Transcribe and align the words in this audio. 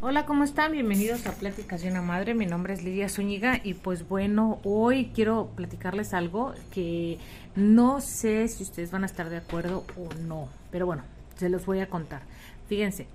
Hola, 0.00 0.24
¿cómo 0.24 0.44
están? 0.44 0.72
Bienvenidos 0.72 1.26
a 1.26 1.32
Pláticas 1.32 1.82
de 1.82 1.90
una 1.90 2.00
Madre. 2.00 2.32
Mi 2.32 2.46
nombre 2.46 2.72
es 2.72 2.82
Lidia 2.82 3.10
Zúñiga 3.10 3.60
y 3.62 3.74
pues 3.74 4.08
bueno, 4.08 4.58
hoy 4.64 5.10
quiero 5.14 5.48
platicarles 5.54 6.14
algo 6.14 6.54
que 6.72 7.18
no 7.56 8.00
sé 8.00 8.48
si 8.48 8.62
ustedes 8.62 8.90
van 8.90 9.02
a 9.02 9.06
estar 9.06 9.28
de 9.28 9.36
acuerdo 9.36 9.84
o 9.98 10.08
no, 10.26 10.48
pero 10.70 10.86
bueno, 10.86 11.02
se 11.36 11.50
los 11.50 11.66
voy 11.66 11.80
a 11.80 11.90
contar. 11.90 12.22
Fíjense, 12.68 13.06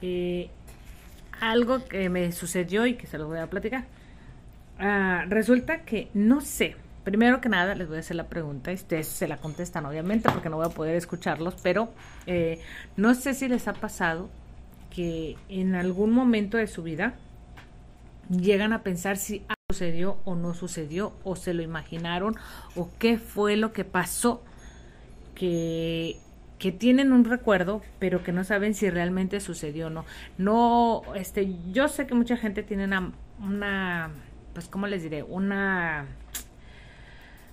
eh, 0.00 0.48
algo 1.40 1.84
que 1.86 2.08
me 2.08 2.30
sucedió 2.30 2.86
y 2.86 2.94
que 2.94 3.08
se 3.08 3.18
los 3.18 3.26
voy 3.26 3.38
a 3.38 3.50
platicar. 3.50 3.86
Ah, 4.78 5.24
resulta 5.28 5.80
que 5.80 6.08
no 6.14 6.40
sé, 6.40 6.76
primero 7.08 7.40
que 7.40 7.48
nada 7.48 7.74
les 7.74 7.88
voy 7.88 7.96
a 7.96 8.00
hacer 8.00 8.16
la 8.16 8.28
pregunta 8.28 8.70
y 8.70 8.74
ustedes 8.74 9.08
se 9.08 9.26
la 9.26 9.38
contestan 9.38 9.86
obviamente 9.86 10.28
porque 10.30 10.50
no 10.50 10.56
voy 10.56 10.66
a 10.66 10.68
poder 10.68 10.94
escucharlos, 10.94 11.54
pero 11.62 11.88
eh, 12.26 12.60
no 12.98 13.14
sé 13.14 13.32
si 13.32 13.48
les 13.48 13.66
ha 13.66 13.72
pasado 13.72 14.28
que 14.94 15.38
en 15.48 15.74
algún 15.74 16.12
momento 16.12 16.58
de 16.58 16.66
su 16.66 16.82
vida 16.82 17.14
llegan 18.28 18.74
a 18.74 18.82
pensar 18.82 19.16
si 19.16 19.42
sucedió 19.70 20.18
o 20.26 20.34
no 20.34 20.52
sucedió 20.52 21.14
o 21.24 21.34
se 21.34 21.54
lo 21.54 21.62
imaginaron 21.62 22.36
o 22.76 22.90
qué 22.98 23.16
fue 23.16 23.56
lo 23.56 23.72
que 23.72 23.84
pasó 23.84 24.42
que, 25.34 26.18
que 26.58 26.72
tienen 26.72 27.14
un 27.14 27.24
recuerdo 27.24 27.80
pero 27.98 28.22
que 28.22 28.32
no 28.32 28.44
saben 28.44 28.74
si 28.74 28.90
realmente 28.90 29.40
sucedió 29.40 29.86
o 29.86 29.90
no. 29.90 30.04
No, 30.36 31.02
este, 31.14 31.56
yo 31.72 31.88
sé 31.88 32.06
que 32.06 32.14
mucha 32.14 32.36
gente 32.36 32.62
tiene 32.62 32.84
una, 32.84 33.12
una 33.40 34.10
pues, 34.52 34.68
¿cómo 34.68 34.86
les 34.88 35.02
diré? 35.04 35.22
Una 35.22 36.06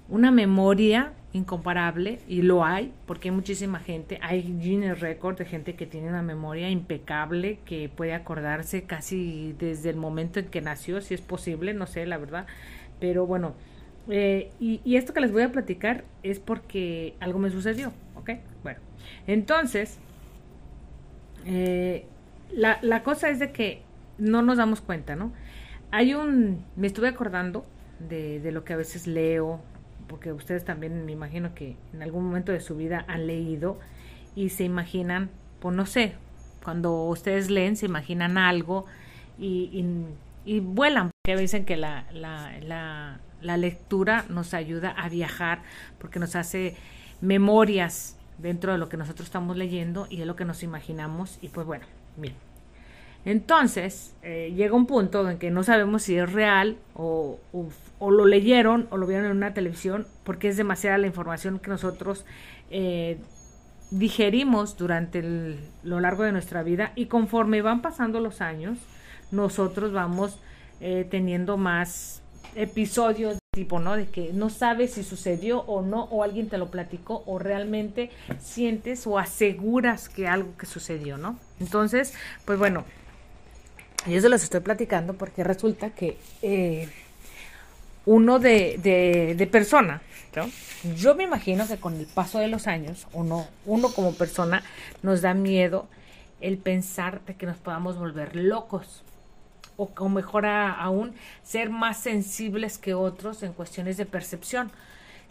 una 0.08 0.32
memoria 0.32 1.14
incomparable 1.34 2.20
y 2.28 2.42
lo 2.44 2.64
hay 2.64 2.94
porque 3.06 3.30
hay 3.30 3.36
muchísima 3.36 3.80
gente, 3.80 4.20
hay 4.22 4.42
Guinness 4.42 5.00
Record 5.02 5.38
de 5.38 5.46
gente 5.46 5.76
que 5.76 5.86
tiene 5.86 6.08
una 6.08 6.22
memoria 6.22 6.70
impecable 6.70 7.60
que 7.66 7.90
puede 7.90 8.14
acordarse 8.14 8.84
casi 8.84 9.54
desde 9.60 9.90
el 9.90 9.98
momento 9.98 10.40
en 10.40 10.46
que 10.46 10.62
nació, 10.62 11.02
si 11.02 11.14
es 11.14 11.22
posible, 11.22 11.74
no 11.74 11.88
sé, 11.88 12.06
la 12.06 12.18
verdad, 12.18 12.48
pero 13.00 13.26
bueno, 13.26 13.54
eh, 14.08 14.52
y, 14.60 14.96
esto 14.96 15.14
que 15.14 15.20
les 15.20 15.32
voy 15.32 15.42
a 15.42 15.52
platicar 15.52 16.04
es 16.24 16.40
porque 16.40 17.16
algo 17.20 17.40
me 17.40 17.50
sucedió, 17.50 17.92
¿ok? 18.16 18.32
Bueno, 18.64 18.80
entonces, 19.28 19.98
eh, 21.46 22.06
la, 22.52 22.80
la 22.82 23.04
cosa 23.04 23.30
es 23.30 23.40
de 23.40 23.52
que 23.52 23.82
no 24.18 24.42
nos 24.42 24.58
damos 24.58 24.80
cuenta, 24.80 25.16
¿no? 25.16 25.34
Hay 25.92 26.14
un, 26.14 26.64
me 26.76 26.88
estuve 26.88 27.08
acordando 27.10 27.66
de, 28.00 28.40
de 28.40 28.52
lo 28.52 28.64
que 28.64 28.74
a 28.74 28.78
veces 28.78 29.08
leo, 29.08 29.62
porque 30.08 30.34
ustedes 30.34 30.66
también 30.66 31.06
me 31.06 31.12
imagino 31.12 31.54
que 31.54 31.76
en 31.94 32.04
algún 32.04 32.26
momento 32.26 32.52
de 32.52 32.60
su 32.60 32.76
vida 32.76 33.06
han 33.08 33.28
leído 33.28 33.80
y 34.36 34.50
se 34.50 34.64
imaginan, 34.64 35.30
pues 35.60 35.76
no 35.76 35.86
sé, 35.86 36.16
cuando 36.64 37.06
ustedes 37.06 37.50
leen 37.50 37.76
se 37.76 37.86
imaginan 37.86 38.38
algo 38.38 38.86
y, 39.38 39.86
y, 40.46 40.60
vuelan, 40.60 41.12
porque 41.22 41.40
dicen 41.40 41.66
que 41.66 41.78
la, 41.78 42.06
la, 42.12 42.54
la, 42.62 43.20
la 43.42 43.58
lectura 43.58 44.26
nos 44.30 44.54
ayuda 44.54 44.92
a 44.92 45.10
viajar 45.10 45.62
porque 46.00 46.20
nos 46.20 46.36
hace 46.36 46.76
memorias 47.22 48.18
dentro 48.38 48.72
de 48.72 48.78
lo 48.78 48.90
que 48.90 48.98
nosotros 48.98 49.28
estamos 49.28 49.58
leyendo 49.58 50.08
y 50.10 50.18
de 50.18 50.26
lo 50.26 50.36
que 50.36 50.46
nos 50.46 50.64
imaginamos 50.64 51.40
y 51.42 51.50
pues 51.50 51.66
bueno, 51.66 51.86
miren. 52.18 52.38
Entonces, 53.26 54.14
eh, 54.22 54.54
llega 54.56 54.76
un 54.76 54.86
punto 54.86 55.28
en 55.28 55.40
que 55.40 55.50
no 55.50 55.64
sabemos 55.64 56.04
si 56.04 56.16
es 56.16 56.32
real 56.32 56.78
o, 56.94 57.40
o, 57.54 57.68
lo 58.00 58.26
leyeron 58.26 58.88
o 58.92 58.98
lo 58.98 59.08
vieron 59.08 59.26
en 59.26 59.32
una 59.32 59.54
televisión, 59.54 60.08
porque 60.24 60.50
es 60.50 60.58
demasiada 60.58 60.98
la 60.98 61.08
información 61.08 61.60
que 61.60 61.70
nosotros 61.70 62.26
eh, 62.70 63.18
digerimos 63.92 64.78
durante 64.78 65.58
lo 65.84 66.00
largo 66.00 66.24
de 66.24 66.32
nuestra 66.32 66.64
vida 66.64 66.92
y 66.96 67.06
conforme 67.06 67.62
van 67.62 67.82
pasando 67.82 68.20
los 68.20 68.42
años, 68.42 68.80
nosotros 69.32 69.92
vamos 69.92 70.40
eh, 70.82 71.08
teniendo 71.10 71.58
más 71.58 72.22
episodios 72.56 73.38
tipo, 73.56 73.80
¿no? 73.80 73.96
De 73.96 74.06
que 74.06 74.34
no 74.34 74.50
sabes 74.50 74.94
si 74.94 75.04
sucedió 75.04 75.62
o 75.62 75.82
no, 75.82 76.04
o 76.12 76.24
alguien 76.24 76.50
te 76.50 76.58
lo 76.58 76.70
platicó, 76.70 77.24
o 77.26 77.40
realmente 77.40 78.12
sientes 78.38 79.08
o 79.08 79.18
aseguras 79.18 80.10
que 80.10 80.28
algo 80.28 80.58
que 80.58 80.66
sucedió, 80.66 81.18
¿no? 81.18 81.40
Entonces, 81.62 82.14
pues 82.44 82.60
bueno, 82.60 82.84
yo 84.08 84.20
se 84.22 84.30
los 84.30 84.44
estoy 84.44 84.60
platicando 84.60 85.14
porque 85.14 85.44
resulta 85.44 85.90
que 85.92 86.18
eh, 86.42 86.90
uno 88.06 88.40
de, 88.40 89.36
de, 89.38 89.48
persona, 89.48 90.02
¿no? 90.36 90.50
yo 90.96 91.16
me 91.16 91.24
imagino 91.24 91.68
que 91.68 91.78
con 91.78 91.96
el 91.96 92.06
paso 92.06 92.40
de 92.40 92.48
los 92.48 92.68
años, 92.68 93.08
uno, 93.14 93.48
uno 93.66 93.90
como 93.90 94.14
persona 94.14 94.64
nos 95.02 95.22
da 95.22 95.34
miedo 95.34 95.88
el 96.42 96.58
pensar 96.58 97.22
de 97.26 97.36
que 97.36 97.46
nos 97.46 97.58
podamos 97.58 97.98
volver 97.98 98.36
locos 98.36 99.04
o, 99.78 99.90
o 99.98 100.10
mejor 100.10 100.46
aún 100.46 101.16
ser 101.44 101.70
más 101.70 101.98
sensibles 101.98 102.78
que 102.78 102.94
otros 102.94 103.42
en 103.44 103.54
cuestiones 103.54 103.98
de 103.98 104.06
percepción 104.06 104.72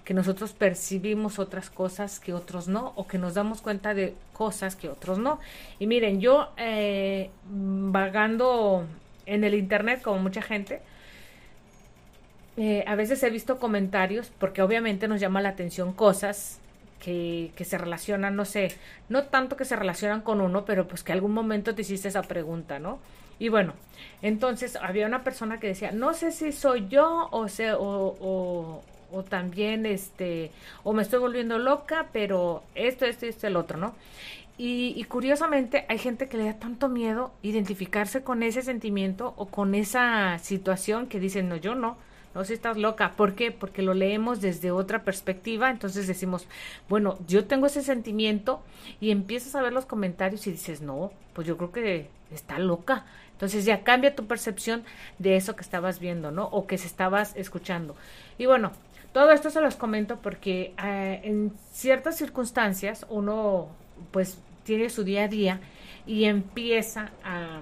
que 0.05 0.15
nosotros 0.15 0.53
percibimos 0.53 1.39
otras 1.39 1.71
cosas 1.71 2.21
que 2.21 2.34
otros 2.34 2.69
no, 2.69 2.93
o 2.95 3.07
que 3.07 3.19
nos 3.19 3.34
damos 3.34 3.63
cuenta 3.63 3.95
de 3.95 4.15
cosas 4.33 4.77
que 4.77 4.89
otros 4.89 5.19
no. 5.19 5.41
Y 5.79 5.87
miren, 5.87 6.21
yo 6.21 6.51
eh, 6.59 7.31
vagando 7.47 8.87
en 9.25 9.45
el 9.45 9.55
Internet, 9.55 10.03
como 10.03 10.19
mucha 10.19 10.43
gente, 10.43 10.83
eh, 12.56 12.84
a 12.87 12.94
veces 12.94 13.22
he 13.22 13.31
visto 13.31 13.59
comentarios, 13.59 14.32
porque 14.38 14.62
obviamente 14.62 15.09
nos 15.09 15.20
llama 15.20 15.42
la 15.42 15.50
atención 15.50 15.92
cosas 15.92 16.60
que, 17.00 17.53
que, 17.56 17.65
se 17.65 17.78
relacionan, 17.78 18.37
no 18.37 18.44
sé, 18.44 18.76
no 19.09 19.25
tanto 19.25 19.56
que 19.56 19.65
se 19.65 19.76
relacionan 19.76 20.22
con 20.22 20.41
uno, 20.41 20.65
pero 20.65 20.87
pues 20.88 21.03
que 21.03 21.12
algún 21.12 21.32
momento 21.32 21.75
te 21.75 21.82
hiciste 21.82 22.09
esa 22.09 22.22
pregunta, 22.22 22.78
¿no? 22.78 22.98
Y 23.38 23.48
bueno, 23.48 23.75
entonces 24.22 24.76
había 24.76 25.06
una 25.06 25.25
persona 25.25 25.59
que 25.59 25.66
decía, 25.66 25.91
no 25.92 26.15
sé 26.15 26.31
si 26.31 26.53
soy 26.53 26.87
yo 26.88 27.28
o, 27.32 27.48
sea, 27.48 27.76
o, 27.76 28.82
o 29.15 29.22
también 29.22 29.86
este 29.86 30.50
o 30.82 30.92
me 30.92 31.03
estoy 31.03 31.21
volviendo 31.21 31.59
loca 31.59 32.06
pero 32.12 32.62
esto 32.75 33.06
esto 33.06 33.26
y 33.26 33.28
esto 33.31 33.47
el 33.47 33.56
otro 33.56 33.78
no 33.78 33.94
y, 34.56 35.03
curiosamente 35.09 35.84
hay 35.88 35.98
gente 35.98 36.28
que 36.28 36.36
le 36.36 36.44
da 36.44 36.54
tanto 36.54 36.88
miedo 36.88 37.32
identificarse 37.42 38.22
con 38.22 38.44
ese 38.44 38.62
sentimiento 38.62 39.34
o 39.36 39.47
con 39.47 39.75
esa 39.75 40.38
situación 40.38 41.09
que 41.09 41.19
dicen 41.19 41.48
no 41.48 41.56
yo 41.56 41.75
no 41.75 41.97
no 42.34 42.45
si 42.45 42.55
estás 42.55 42.77
loca 42.77 43.12
¿por 43.12 43.34
qué? 43.34 43.50
porque 43.53 43.83
lo 43.83 43.95
leemos 43.95 44.41
desde 44.41 44.71
otra 44.71 45.03
perspectiva 45.05 45.71
entonces 45.71 46.06
decimos 46.06 46.47
bueno 46.89 47.19
yo 47.27 47.47
tengo 47.47 47.67
ese 47.67 47.83
sentimiento 47.83 48.62
y 49.00 49.11
empiezas 49.11 49.55
a 49.55 49.62
ver 49.62 49.72
los 49.72 49.87
comentarios 49.87 50.47
y 50.47 50.53
dices 50.53 50.81
no 50.81 51.12
pues 51.33 51.47
yo 51.47 51.56
creo 51.56 51.72
que 51.72 52.09
está 52.31 52.59
loca 52.59 53.05
entonces 53.34 53.65
ya 53.65 53.83
cambia 53.83 54.15
tu 54.15 54.27
percepción 54.27 54.84
de 55.19 55.37
eso 55.37 55.56
que 55.56 55.62
estabas 55.62 55.99
viendo, 55.99 56.31
¿no? 56.31 56.45
O 56.47 56.67
que 56.67 56.78
se 56.78 56.87
estabas 56.87 57.34
escuchando. 57.37 57.97
Y 58.39 58.47
bueno, 58.47 58.72
todo 59.12 59.33
esto 59.33 59.51
se 59.51 59.61
los 59.61 59.75
comento 59.77 60.19
porque 60.22 60.72
eh, 60.83 61.21
en 61.25 61.53
ciertas 61.72 62.16
circunstancias 62.16 63.05
uno 63.09 63.69
pues 64.12 64.39
tiene 64.62 64.89
su 64.89 65.05
día 65.05 65.25
a 65.25 65.28
día 65.28 65.61
y 66.06 66.25
empieza 66.25 67.11
a, 67.25 67.61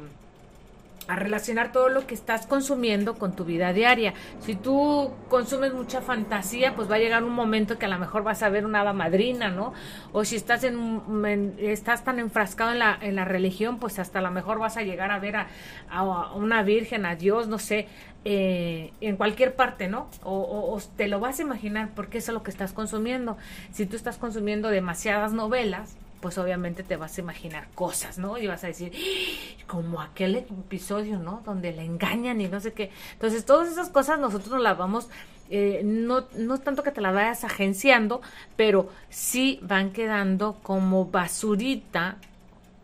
a 1.09 1.17
relacionar 1.17 1.73
todo 1.73 1.89
lo 1.89 2.07
que 2.07 2.15
estás 2.15 2.47
consumiendo 2.47 3.15
con 3.15 3.35
tu 3.35 3.45
vida 3.45 3.73
diaria. 3.73 4.15
Si 4.41 4.55
tú 4.55 5.11
consumes 5.29 5.73
mucha 5.73 6.01
fantasía, 6.01 6.75
pues 6.75 6.91
va 6.91 6.97
a 6.97 6.99
llegar 6.99 7.25
un 7.25 7.33
momento 7.33 7.79
que 7.79 7.87
a 7.87 7.89
lo 7.89 7.99
mejor 7.99 8.23
vas 8.23 8.43
a 8.43 8.49
ver 8.49 8.65
una 8.65 8.81
hada 8.83 8.93
madrina, 8.93 9.51
¿no? 9.51 9.73
O 10.13 10.25
si 10.25 10.37
estás 10.37 10.65
en, 10.65 11.55
estás 11.59 12.05
tan 12.05 12.19
enfrascado 12.19 12.73
en 12.73 12.79
la, 12.79 12.99
en 13.01 13.17
la 13.17 13.25
religión, 13.25 13.79
pues 13.79 13.99
hasta 13.99 14.21
a 14.21 14.23
lo 14.23 14.31
mejor 14.31 14.59
vas 14.59 14.77
a 14.77 14.83
llegar 14.83 15.11
a 15.11 15.19
ver 15.19 15.37
a, 15.37 15.49
a 15.91 16.33
una 16.35 16.63
virgen, 16.63 17.07
a 17.07 17.17
Dios, 17.17 17.49
no 17.49 17.59
sé, 17.59 17.89
eh, 18.25 18.93
en 19.01 19.17
cualquier 19.17 19.57
parte, 19.57 19.89
¿no? 19.89 20.09
O, 20.23 20.81
te 20.97 21.09
lo 21.09 21.19
vas 21.19 21.41
a 21.41 21.43
imaginar 21.43 21.91
porque 21.97 22.19
eso 22.19 22.31
es 22.31 22.35
lo 22.35 22.45
que 22.45 22.53
estás 22.53 22.73
consumiendo. 22.73 23.37
Si 23.73 23.85
tú 23.85 23.97
estás 23.97 24.17
consumiendo 24.17 24.69
demasiadas 24.69 25.33
novelas, 25.33 25.97
pues 26.23 26.39
obviamente 26.39 26.85
te 26.85 26.97
vas 26.97 27.19
a 27.19 27.21
imaginar 27.21 27.69
cosas, 27.75 28.17
¿no? 28.17 28.39
Y 28.39 28.47
vas 28.47 28.63
a 28.63 28.69
decir, 28.69 28.93
¡Ah! 28.95 29.65
como 29.67 30.01
aquel 30.01 30.37
episodio, 30.37 31.19
¿no? 31.19 31.43
Donde 31.45 31.73
le 31.73 31.85
engañan 31.85 32.41
y 32.41 32.47
no 32.49 32.61
sé 32.61 32.73
qué. 32.73 32.91
Entonces, 33.15 33.45
todas 33.45 33.71
esas 33.71 33.91
cosas 33.91 34.21
nosotros 34.21 34.63
las 34.63 34.79
vamos, 34.79 35.09
eh, 35.51 35.83
no, 35.85 36.25
no 36.37 36.59
tanto 36.59 36.85
que 36.85 36.93
te 36.93 37.01
las 37.01 37.13
vayas 37.13 37.43
agenciando, 37.43 38.23
pero 38.57 38.89
sí 39.11 39.59
van 39.63 39.93
quedando 39.93 40.57
como 40.63 41.07
basurita 41.07 42.17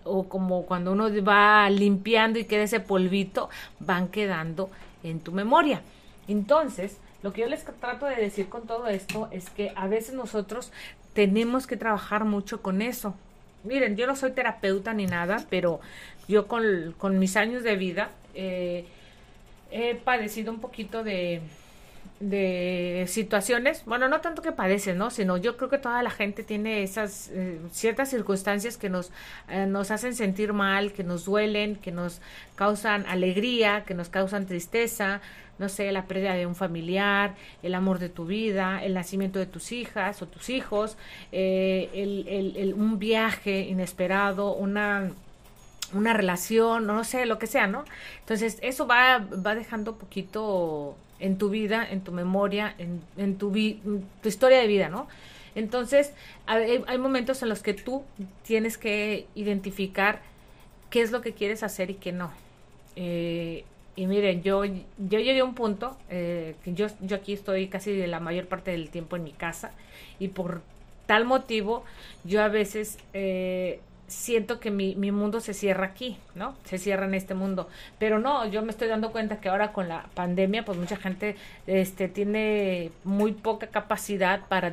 o 0.02 0.28
como 0.28 0.66
cuando 0.66 0.92
uno 0.92 1.08
va 1.24 1.70
limpiando 1.70 2.40
y 2.40 2.44
queda 2.44 2.64
ese 2.64 2.80
polvito, 2.80 3.50
van 3.78 4.08
quedando 4.08 4.68
en 5.04 5.20
tu 5.20 5.30
memoria. 5.30 5.80
Entonces, 6.26 6.98
lo 7.22 7.32
que 7.32 7.42
yo 7.42 7.46
les 7.46 7.64
trato 7.64 8.06
de 8.06 8.16
decir 8.16 8.48
con 8.48 8.66
todo 8.66 8.88
esto 8.88 9.28
es 9.30 9.48
que 9.50 9.72
a 9.76 9.86
veces 9.86 10.14
nosotros 10.14 10.72
tenemos 11.12 11.68
que 11.68 11.76
trabajar 11.76 12.24
mucho 12.24 12.62
con 12.62 12.82
eso. 12.82 13.14
Miren, 13.64 13.96
yo 13.96 14.06
no 14.06 14.16
soy 14.16 14.32
terapeuta 14.32 14.94
ni 14.94 15.06
nada, 15.06 15.44
pero 15.50 15.80
yo 16.28 16.46
con, 16.46 17.18
mis 17.18 17.36
años 17.36 17.62
de 17.62 17.76
vida 17.76 18.10
eh, 18.34 18.84
he 19.70 19.94
padecido 19.94 20.52
un 20.52 20.60
poquito 20.60 21.02
de, 21.02 21.40
de 22.20 23.04
situaciones, 23.06 23.84
bueno, 23.84 24.08
no 24.08 24.20
tanto 24.20 24.42
que 24.42 24.50
padeces, 24.50 24.96
¿no? 24.96 25.10
Sino 25.10 25.36
yo 25.36 25.56
creo 25.56 25.70
que 25.70 25.78
toda 25.78 26.02
la 26.02 26.10
gente 26.10 26.42
tiene 26.42 26.82
esas 26.82 27.30
eh, 27.32 27.60
ciertas 27.70 28.10
circunstancias 28.10 28.76
que 28.76 28.88
nos, 28.88 29.12
eh, 29.48 29.66
nos 29.66 29.90
hacen 29.90 30.14
sentir 30.14 30.52
mal, 30.52 30.92
que 30.92 31.04
nos 31.04 31.24
duelen, 31.24 31.76
que 31.76 31.92
nos 31.92 32.20
causan 32.56 33.06
alegría, 33.06 33.84
que 33.86 33.94
nos 33.94 34.08
causan 34.08 34.46
tristeza, 34.46 35.20
no 35.58 35.68
sé, 35.68 35.90
la 35.92 36.06
pérdida 36.06 36.34
de 36.34 36.46
un 36.46 36.54
familiar, 36.54 37.34
el 37.62 37.74
amor 37.74 37.98
de 37.98 38.08
tu 38.08 38.26
vida, 38.26 38.82
el 38.84 38.94
nacimiento 38.94 39.38
de 39.38 39.46
tus 39.46 39.72
hijas 39.72 40.22
o 40.22 40.26
tus 40.26 40.50
hijos, 40.50 40.96
eh, 41.32 41.90
el, 41.94 42.54
el, 42.56 42.74
un 42.74 42.98
viaje 42.98 43.60
inesperado, 43.60 44.54
una 44.54 45.10
una 45.94 46.12
relación, 46.12 46.86
no 46.86 47.02
sé, 47.04 47.26
lo 47.26 47.38
que 47.38 47.46
sea, 47.46 47.66
¿no? 47.66 47.84
Entonces, 48.20 48.58
eso 48.60 48.86
va, 48.86 49.18
va 49.18 49.54
dejando 49.54 49.96
poquito 49.96 50.96
en 51.18 51.38
tu 51.38 51.50
vida, 51.50 51.86
en 51.90 52.02
tu 52.02 52.12
memoria, 52.12 52.74
en, 52.78 53.00
en 53.16 53.38
tu, 53.38 53.50
tu 53.50 54.28
historia 54.28 54.58
de 54.58 54.66
vida, 54.66 54.88
¿no? 54.88 55.08
Entonces, 55.54 56.12
hay, 56.46 56.84
hay, 56.86 56.98
momentos 56.98 57.42
en 57.42 57.48
los 57.48 57.62
que 57.62 57.74
tú 57.74 58.04
tienes 58.44 58.78
que 58.78 59.26
identificar 59.34 60.20
qué 60.90 61.02
es 61.02 61.10
lo 61.10 61.20
que 61.20 61.32
quieres 61.32 61.62
hacer 61.62 61.90
y 61.90 61.94
qué 61.94 62.12
no. 62.12 62.30
Eh, 62.96 63.64
y 63.98 64.06
miren, 64.06 64.44
yo, 64.44 64.64
yo 64.64 65.18
llegué 65.18 65.40
a 65.40 65.44
un 65.44 65.56
punto, 65.56 65.96
eh, 66.08 66.54
que 66.62 66.72
yo, 66.72 66.86
yo 67.00 67.16
aquí 67.16 67.32
estoy 67.32 67.66
casi 67.66 68.06
la 68.06 68.20
mayor 68.20 68.46
parte 68.46 68.70
del 68.70 68.90
tiempo 68.90 69.16
en 69.16 69.24
mi 69.24 69.32
casa 69.32 69.72
y 70.20 70.28
por 70.28 70.62
tal 71.06 71.24
motivo 71.24 71.82
yo 72.22 72.40
a 72.40 72.46
veces 72.46 72.98
eh, 73.12 73.80
siento 74.06 74.60
que 74.60 74.70
mi, 74.70 74.94
mi, 74.94 75.10
mundo 75.10 75.40
se 75.40 75.52
cierra 75.52 75.86
aquí, 75.86 76.16
¿no? 76.36 76.54
Se 76.62 76.78
cierra 76.78 77.06
en 77.06 77.14
este 77.14 77.34
mundo. 77.34 77.68
Pero 77.98 78.20
no, 78.20 78.46
yo 78.46 78.62
me 78.62 78.70
estoy 78.70 78.86
dando 78.86 79.10
cuenta 79.10 79.40
que 79.40 79.48
ahora 79.48 79.72
con 79.72 79.88
la 79.88 80.06
pandemia, 80.14 80.64
pues 80.64 80.78
mucha 80.78 80.96
gente 80.96 81.34
este, 81.66 82.06
tiene 82.06 82.92
muy 83.02 83.32
poca 83.32 83.66
capacidad 83.66 84.46
para, 84.48 84.72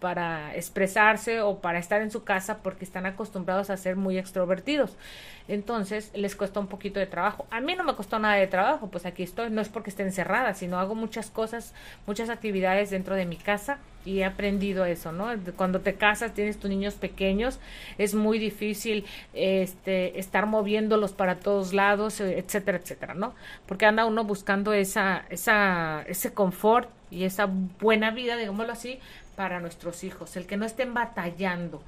para 0.00 0.54
expresarse 0.56 1.40
o 1.40 1.60
para 1.60 1.78
estar 1.78 2.02
en 2.02 2.10
su 2.10 2.24
casa 2.24 2.58
porque 2.58 2.84
están 2.84 3.06
acostumbrados 3.06 3.70
a 3.70 3.76
ser 3.76 3.94
muy 3.94 4.18
extrovertidos. 4.18 4.96
Entonces 5.46 6.10
les 6.14 6.36
cuesta 6.36 6.60
un 6.60 6.68
poquito 6.68 6.98
de 6.98 7.06
trabajo. 7.06 7.46
A 7.50 7.60
mí 7.60 7.74
no 7.74 7.84
me 7.84 7.94
costó 7.94 8.18
nada 8.18 8.36
de 8.36 8.46
trabajo, 8.46 8.88
pues 8.88 9.04
aquí 9.04 9.22
estoy. 9.22 9.50
No 9.50 9.60
es 9.60 9.68
porque 9.68 9.90
esté 9.90 10.02
encerrada, 10.02 10.54
sino 10.54 10.78
hago 10.78 10.94
muchas 10.94 11.30
cosas, 11.30 11.74
muchas 12.06 12.30
actividades 12.30 12.90
dentro 12.90 13.14
de 13.14 13.26
mi 13.26 13.36
casa 13.36 13.78
y 14.04 14.20
he 14.20 14.24
aprendido 14.24 14.84
eso, 14.84 15.12
¿no? 15.12 15.28
Cuando 15.56 15.80
te 15.80 15.94
casas, 15.94 16.34
tienes 16.34 16.58
tus 16.58 16.70
niños 16.70 16.94
pequeños, 16.94 17.58
es 17.98 18.14
muy 18.14 18.38
difícil 18.38 19.04
este, 19.32 20.18
estar 20.18 20.46
moviéndolos 20.46 21.12
para 21.12 21.36
todos 21.36 21.72
lados, 21.72 22.20
eh, 22.20 22.38
etcétera, 22.38 22.78
etcétera, 22.78 23.14
¿no? 23.14 23.34
Porque 23.66 23.86
anda 23.86 24.04
uno 24.04 24.24
buscando 24.24 24.72
esa, 24.72 25.24
esa, 25.30 26.02
ese 26.06 26.32
confort 26.34 26.88
y 27.10 27.24
esa 27.24 27.48
buena 27.80 28.10
vida, 28.10 28.36
digámoslo 28.36 28.72
así, 28.72 28.98
para 29.36 29.60
nuestros 29.60 30.04
hijos, 30.04 30.36
el 30.36 30.46
que 30.46 30.56
no 30.56 30.64
estén 30.64 30.94
batallando, 30.94 31.82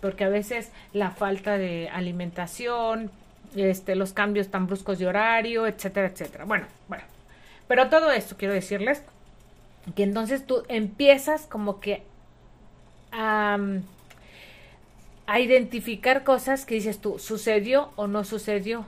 porque 0.00 0.24
a 0.24 0.28
veces 0.28 0.70
la 0.92 1.10
falta 1.10 1.58
de 1.58 1.88
alimentación, 1.88 3.10
este, 3.56 3.96
los 3.96 4.12
cambios 4.12 4.48
tan 4.48 4.66
bruscos 4.66 4.98
de 4.98 5.06
horario, 5.06 5.66
etcétera, 5.66 6.08
etcétera. 6.08 6.44
Bueno, 6.44 6.66
bueno, 6.88 7.04
pero 7.68 7.88
todo 7.88 8.10
esto 8.10 8.36
quiero 8.36 8.54
decirles 8.54 9.02
que 9.94 10.02
entonces 10.02 10.46
tú 10.46 10.62
empiezas 10.68 11.46
como 11.46 11.80
que 11.80 12.02
a, 13.12 13.58
a 15.26 15.40
identificar 15.40 16.24
cosas 16.24 16.64
que 16.64 16.76
dices 16.76 17.00
tú, 17.00 17.18
¿sucedió 17.18 17.90
o 17.96 18.06
no 18.06 18.24
sucedió? 18.24 18.86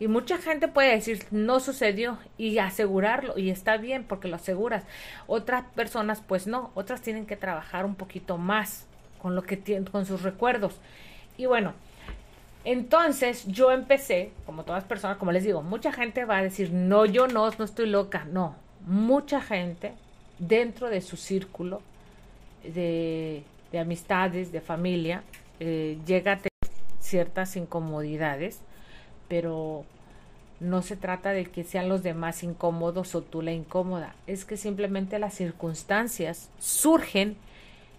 Y 0.00 0.06
mucha 0.06 0.38
gente 0.38 0.68
puede 0.68 0.92
decir 0.92 1.24
no 1.32 1.58
sucedió 1.58 2.18
y 2.36 2.58
asegurarlo 2.58 3.36
y 3.36 3.50
está 3.50 3.76
bien 3.78 4.04
porque 4.04 4.28
lo 4.28 4.36
aseguras. 4.36 4.84
Otras 5.26 5.64
personas 5.74 6.22
pues 6.26 6.46
no, 6.46 6.70
otras 6.74 7.02
tienen 7.02 7.26
que 7.26 7.36
trabajar 7.36 7.84
un 7.84 7.96
poquito 7.96 8.38
más 8.38 8.86
con 9.20 9.34
lo 9.34 9.42
que 9.42 9.56
tienen, 9.56 9.84
con 9.84 10.06
sus 10.06 10.22
recuerdos. 10.22 10.76
Y 11.36 11.46
bueno, 11.46 11.74
entonces 12.64 13.46
yo 13.46 13.70
empecé, 13.70 14.32
como 14.44 14.64
todas 14.64 14.84
personas, 14.84 15.16
como 15.16 15.32
les 15.32 15.44
digo, 15.44 15.62
mucha 15.62 15.92
gente 15.92 16.24
va 16.24 16.38
a 16.38 16.42
decir, 16.42 16.72
no, 16.72 17.06
yo 17.06 17.26
no, 17.26 17.50
no 17.50 17.64
estoy 17.64 17.86
loca. 17.86 18.26
No, 18.30 18.56
mucha 18.86 19.40
gente 19.40 19.92
dentro 20.38 20.88
de 20.88 21.00
su 21.00 21.16
círculo 21.16 21.82
de, 22.62 23.44
amistades, 23.78 24.52
de 24.52 24.60
familia, 24.60 25.22
eh, 25.60 25.98
llega 26.06 26.32
a 26.32 26.36
tener 26.36 26.48
ciertas 27.00 27.56
incomodidades, 27.56 28.60
pero 29.28 29.84
no 30.60 30.82
se 30.82 30.96
trata 30.96 31.30
de 31.30 31.46
que 31.46 31.64
sean 31.64 31.88
los 31.88 32.02
demás 32.02 32.42
incómodos 32.42 33.14
o 33.14 33.22
tú 33.22 33.42
la 33.42 33.52
incómoda, 33.52 34.14
es 34.26 34.44
que 34.44 34.56
simplemente 34.56 35.18
las 35.18 35.34
circunstancias 35.34 36.50
surgen 36.58 37.36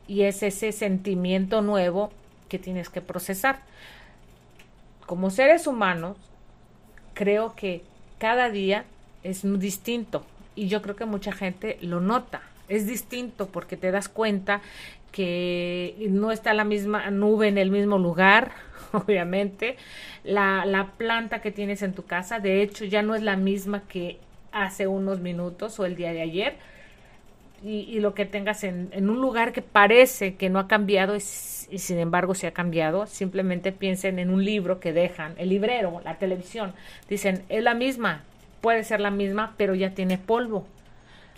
y 0.09 0.23
es 0.23 0.41
ese 0.41 0.71
sentimiento 0.71 1.61
nuevo 1.61 2.11
que 2.49 2.57
tienes 2.57 2.89
que 2.89 2.99
procesar. 2.99 3.59
Como 5.05 5.29
seres 5.29 5.67
humanos, 5.67 6.17
creo 7.13 7.55
que 7.55 7.83
cada 8.17 8.49
día 8.49 8.85
es 9.23 9.43
distinto 9.59 10.25
y 10.55 10.67
yo 10.67 10.81
creo 10.81 10.95
que 10.95 11.05
mucha 11.05 11.31
gente 11.31 11.77
lo 11.81 12.01
nota. 12.01 12.41
Es 12.69 12.87
distinto 12.87 13.49
porque 13.49 13.77
te 13.77 13.91
das 13.91 14.09
cuenta 14.09 14.61
que 15.11 15.95
no 16.09 16.31
está 16.31 16.55
la 16.55 16.63
misma 16.63 17.11
nube 17.11 17.47
en 17.47 17.59
el 17.59 17.69
mismo 17.69 17.99
lugar, 17.99 18.51
obviamente. 18.91 19.77
La, 20.23 20.65
la 20.65 20.87
planta 20.97 21.39
que 21.39 21.51
tienes 21.51 21.83
en 21.83 21.93
tu 21.93 22.05
casa, 22.05 22.39
de 22.39 22.63
hecho, 22.63 22.83
ya 22.83 23.03
no 23.03 23.13
es 23.13 23.21
la 23.21 23.37
misma 23.37 23.83
que 23.87 24.17
hace 24.51 24.87
unos 24.87 25.19
minutos 25.19 25.79
o 25.79 25.85
el 25.85 25.95
día 25.95 26.13
de 26.13 26.21
ayer. 26.21 26.55
Y, 27.61 27.99
lo 27.99 28.13
que 28.13 28.25
tengas 28.25 28.63
en, 28.63 28.89
un 28.93 29.19
lugar 29.19 29.51
que 29.51 29.61
parece 29.61 30.35
que 30.35 30.49
no 30.49 30.59
ha 30.59 30.67
cambiado 30.67 31.17
y 31.17 31.19
sin 31.19 31.99
embargo 31.99 32.33
se 32.33 32.47
ha 32.47 32.51
cambiado, 32.51 33.05
simplemente 33.05 33.73
piensen 33.73 34.17
en 34.17 34.29
un 34.29 34.45
libro 34.45 34.79
que 34.79 34.93
dejan, 34.93 35.33
el 35.37 35.49
librero, 35.49 36.01
la 36.05 36.17
televisión, 36.17 36.73
dicen, 37.09 37.43
es 37.49 37.61
la 37.61 37.73
misma, 37.73 38.23
puede 38.61 38.83
ser 38.83 39.01
la 39.01 39.11
misma, 39.11 39.55
pero 39.57 39.75
ya 39.75 39.91
tiene 39.91 40.17
polvo. 40.17 40.65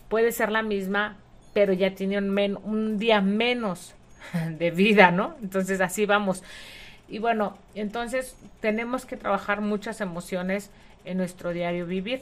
Puede 0.10 0.32
ser 0.32 0.52
la 0.52 0.62
misma, 0.62 1.18
pero 1.54 1.74
ya 1.74 1.96
tiene 1.96 2.18
un, 2.18 2.60
un 2.64 3.00
día 3.00 3.22
menos 3.22 3.96
de 4.58 4.72
vida, 4.72 5.12
¿no? 5.12 5.36
Entonces 5.42 5.82
así 5.82 6.06
vamos. 6.06 6.44
Y 7.08 7.20
bueno, 7.20 7.58
entonces 7.76 8.36
tenemos 8.62 9.06
que 9.06 9.18
trabajar 9.18 9.62
muchas 9.62 10.02
emociones 10.02 10.70
en 11.04 11.18
nuestro 11.18 11.52
diario 11.52 11.86
vivir. 11.86 12.22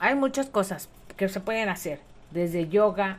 Hay 0.00 0.14
muchas 0.14 0.46
cosas 0.46 0.88
que 1.16 1.28
se 1.28 1.40
pueden 1.40 1.68
hacer, 1.68 2.00
desde 2.32 2.68
yoga, 2.68 3.18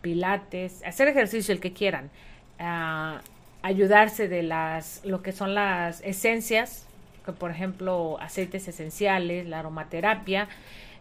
pilates, 0.00 0.82
hacer 0.84 1.08
ejercicio 1.08 1.52
el 1.52 1.60
que 1.60 1.72
quieran, 1.72 2.10
ah, 2.58 3.20
ayudarse 3.62 4.28
de 4.28 4.42
las 4.42 5.00
lo 5.04 5.22
que 5.22 5.32
son 5.32 5.54
las 5.54 6.00
esencias 6.02 6.88
por 7.32 7.50
ejemplo 7.50 8.18
aceites 8.20 8.68
esenciales, 8.68 9.46
la 9.46 9.60
aromaterapia, 9.60 10.48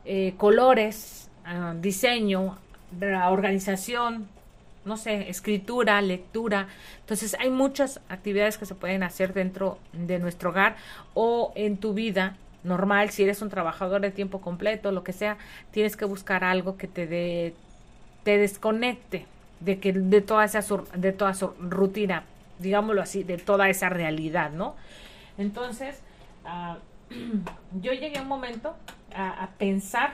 eh, 0.06 0.34
colores, 0.38 1.30
ah, 1.46 1.74
diseño, 1.80 2.58
organización, 3.30 4.28
no 4.86 4.96
sé, 4.96 5.30
escritura, 5.30 6.02
lectura. 6.02 6.68
Entonces 7.02 7.36
hay 7.40 7.50
muchas 7.50 8.00
actividades 8.10 8.58
que 8.58 8.66
se 8.66 8.76
pueden 8.76 9.04
hacer 9.04 9.34
dentro 9.34 9.80
de 9.94 10.20
nuestro 10.20 10.52
hogar 10.52 10.78
o 11.14 11.52
en 11.56 11.78
tu 11.78 11.94
vida 11.94 12.38
normal, 12.68 13.10
si 13.10 13.24
eres 13.24 13.42
un 13.42 13.50
trabajador 13.50 14.02
de 14.02 14.12
tiempo 14.12 14.42
completo, 14.42 14.92
lo 14.92 15.04
que 15.04 15.14
sea, 15.14 15.38
tienes 15.72 15.98
que 15.98 16.06
buscar 16.06 16.44
algo 16.44 16.78
que 16.78 16.88
te 16.88 17.08
dé, 17.08 17.56
te 18.24 18.38
desconecte 18.38 19.26
de 19.60 19.80
que 19.80 19.94
de 19.94 20.22
toda 20.22 20.46
esa 20.46 20.64
de 20.94 21.12
toda 21.14 21.34
su 21.34 21.48
rutina, 21.60 22.24
digámoslo 22.60 23.02
así, 23.02 23.24
de 23.24 23.38
toda 23.38 23.70
esa 23.70 23.90
realidad, 23.90 24.52
¿no? 24.52 24.76
Entonces, 25.38 26.02
Ah, 26.48 26.78
yo 27.82 27.92
llegué 27.92 28.18
a 28.18 28.22
un 28.22 28.28
momento 28.28 28.74
a, 29.14 29.50
pensar 29.58 30.14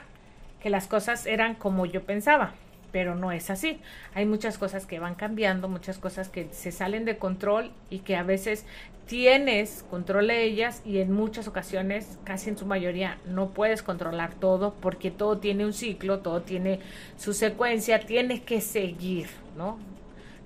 que 0.60 0.68
las 0.68 0.86
cosas 0.86 1.26
eran 1.26 1.54
como 1.54 1.86
yo 1.86 2.02
pensaba, 2.02 2.54
pero 2.94 3.16
no 3.16 3.32
es 3.32 3.50
así. 3.50 3.80
Hay 4.14 4.24
muchas 4.24 4.56
cosas 4.56 4.86
que 4.86 5.00
van 5.00 5.16
cambiando, 5.16 5.68
muchas 5.68 5.98
cosas 5.98 6.28
que 6.28 6.46
se 6.52 6.70
salen 6.70 7.04
de 7.04 7.18
control 7.18 7.72
y 7.90 7.98
que 7.98 8.14
a 8.14 8.22
veces 8.22 8.66
tienes 9.08 9.84
control 9.90 10.28
de 10.28 10.44
ellas 10.44 10.80
y 10.84 10.98
en 10.98 11.10
muchas 11.10 11.48
ocasiones, 11.48 12.20
casi 12.22 12.50
en 12.50 12.56
su 12.56 12.66
mayoría, 12.66 13.18
no 13.26 13.48
puedes 13.48 13.82
controlar 13.82 14.34
todo 14.34 14.74
porque 14.80 15.10
todo 15.10 15.38
tiene 15.38 15.66
un 15.66 15.72
ciclo, 15.72 16.20
todo 16.20 16.42
tiene 16.42 16.78
su 17.16 17.32
secuencia, 17.32 17.98
tiene 17.98 18.44
que 18.44 18.60
seguir, 18.60 19.26
¿no? 19.56 19.76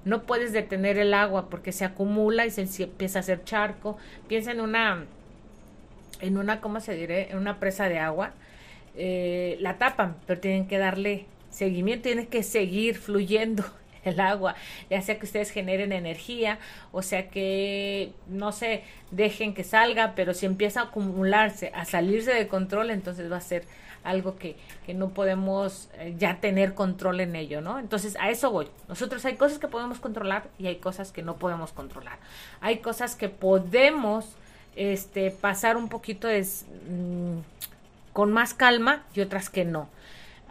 No 0.06 0.22
puedes 0.22 0.54
detener 0.54 0.96
el 0.96 1.12
agua 1.12 1.50
porque 1.50 1.70
se 1.70 1.84
acumula 1.84 2.46
y 2.46 2.50
se 2.50 2.62
empieza 2.62 3.18
a 3.18 3.20
hacer 3.20 3.44
charco. 3.44 3.98
Piensa 4.26 4.52
en 4.52 4.62
una 4.62 5.04
en 6.22 6.38
una, 6.38 6.62
¿cómo 6.62 6.80
se 6.80 6.94
diré? 6.94 7.30
En 7.30 7.36
una 7.36 7.60
presa 7.60 7.90
de 7.90 7.98
agua, 7.98 8.32
eh, 8.96 9.58
la 9.60 9.76
tapan, 9.76 10.16
pero 10.26 10.40
tienen 10.40 10.66
que 10.66 10.78
darle 10.78 11.26
seguimiento, 11.58 12.04
tiene 12.04 12.28
que 12.28 12.42
seguir 12.42 12.96
fluyendo 12.96 13.64
el 14.04 14.20
agua, 14.20 14.54
ya 14.88 15.02
sea 15.02 15.18
que 15.18 15.26
ustedes 15.26 15.50
generen 15.50 15.92
energía, 15.92 16.58
o 16.92 17.02
sea 17.02 17.28
que, 17.28 18.12
no 18.28 18.52
sé, 18.52 18.84
dejen 19.10 19.54
que 19.54 19.64
salga, 19.64 20.14
pero 20.14 20.34
si 20.34 20.46
empieza 20.46 20.80
a 20.80 20.84
acumularse, 20.84 21.72
a 21.74 21.84
salirse 21.84 22.32
de 22.32 22.48
control, 22.48 22.90
entonces 22.90 23.30
va 23.30 23.38
a 23.38 23.40
ser 23.40 23.64
algo 24.04 24.36
que, 24.36 24.56
que 24.86 24.94
no 24.94 25.10
podemos 25.10 25.90
eh, 25.98 26.14
ya 26.16 26.40
tener 26.40 26.74
control 26.74 27.20
en 27.20 27.34
ello, 27.34 27.60
¿no? 27.60 27.78
Entonces, 27.78 28.16
a 28.20 28.30
eso 28.30 28.50
voy. 28.50 28.68
Nosotros 28.88 29.24
hay 29.24 29.34
cosas 29.34 29.58
que 29.58 29.68
podemos 29.68 29.98
controlar 29.98 30.48
y 30.58 30.68
hay 30.68 30.76
cosas 30.76 31.10
que 31.10 31.22
no 31.22 31.36
podemos 31.36 31.72
controlar. 31.72 32.18
Hay 32.60 32.78
cosas 32.78 33.16
que 33.16 33.28
podemos 33.28 34.36
este, 34.76 35.32
pasar 35.32 35.76
un 35.76 35.88
poquito 35.88 36.28
de, 36.28 36.42
mm, 36.42 37.38
con 38.12 38.32
más 38.32 38.54
calma 38.54 39.04
y 39.14 39.20
otras 39.20 39.50
que 39.50 39.64
no. 39.64 39.88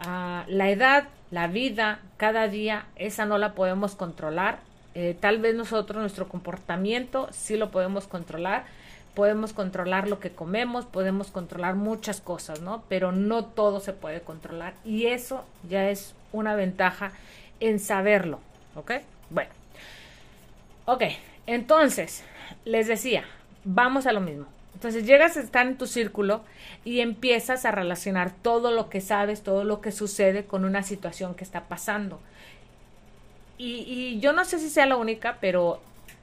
Ah, 0.00 0.44
la 0.48 0.70
edad, 0.70 1.08
la 1.30 1.46
vida, 1.46 2.00
cada 2.16 2.48
día, 2.48 2.86
esa 2.96 3.26
no 3.26 3.38
la 3.38 3.54
podemos 3.54 3.94
controlar. 3.94 4.60
Eh, 4.94 5.16
tal 5.18 5.38
vez 5.38 5.54
nosotros, 5.54 6.00
nuestro 6.00 6.28
comportamiento, 6.28 7.28
sí 7.32 7.56
lo 7.56 7.70
podemos 7.70 8.06
controlar. 8.06 8.64
Podemos 9.14 9.52
controlar 9.52 10.08
lo 10.08 10.20
que 10.20 10.30
comemos, 10.30 10.84
podemos 10.84 11.30
controlar 11.30 11.74
muchas 11.74 12.20
cosas, 12.20 12.60
¿no? 12.60 12.84
Pero 12.88 13.10
no 13.10 13.44
todo 13.44 13.80
se 13.80 13.92
puede 13.92 14.20
controlar. 14.20 14.74
Y 14.84 15.06
eso 15.06 15.44
ya 15.68 15.90
es 15.90 16.14
una 16.32 16.54
ventaja 16.54 17.10
en 17.58 17.80
saberlo, 17.80 18.38
¿ok? 18.76 18.92
Bueno. 19.30 19.50
Ok, 20.84 21.02
entonces, 21.46 22.22
les 22.64 22.86
decía, 22.86 23.24
vamos 23.64 24.06
a 24.06 24.12
lo 24.12 24.20
mismo. 24.20 24.46
Entonces 24.78 25.06
llegas 25.06 25.36
a 25.36 25.40
estar 25.40 25.66
en 25.66 25.76
tu 25.76 25.88
círculo 25.88 26.44
y 26.84 27.00
empiezas 27.00 27.64
a 27.64 27.72
relacionar 27.72 28.30
todo 28.30 28.70
lo 28.70 28.88
que 28.88 29.00
sabes, 29.00 29.42
todo 29.42 29.64
lo 29.64 29.80
que 29.80 29.90
sucede 29.90 30.44
con 30.44 30.64
una 30.64 30.84
situación 30.84 31.34
que 31.34 31.42
está 31.42 31.64
pasando. 31.64 32.20
Y, 33.58 34.20
yo 34.20 34.32
no 34.32 34.44
sé 34.44 34.60
si 34.60 34.70
sea 34.70 34.86
la 34.86 34.94
única, 34.94 35.38
pero 35.40 35.80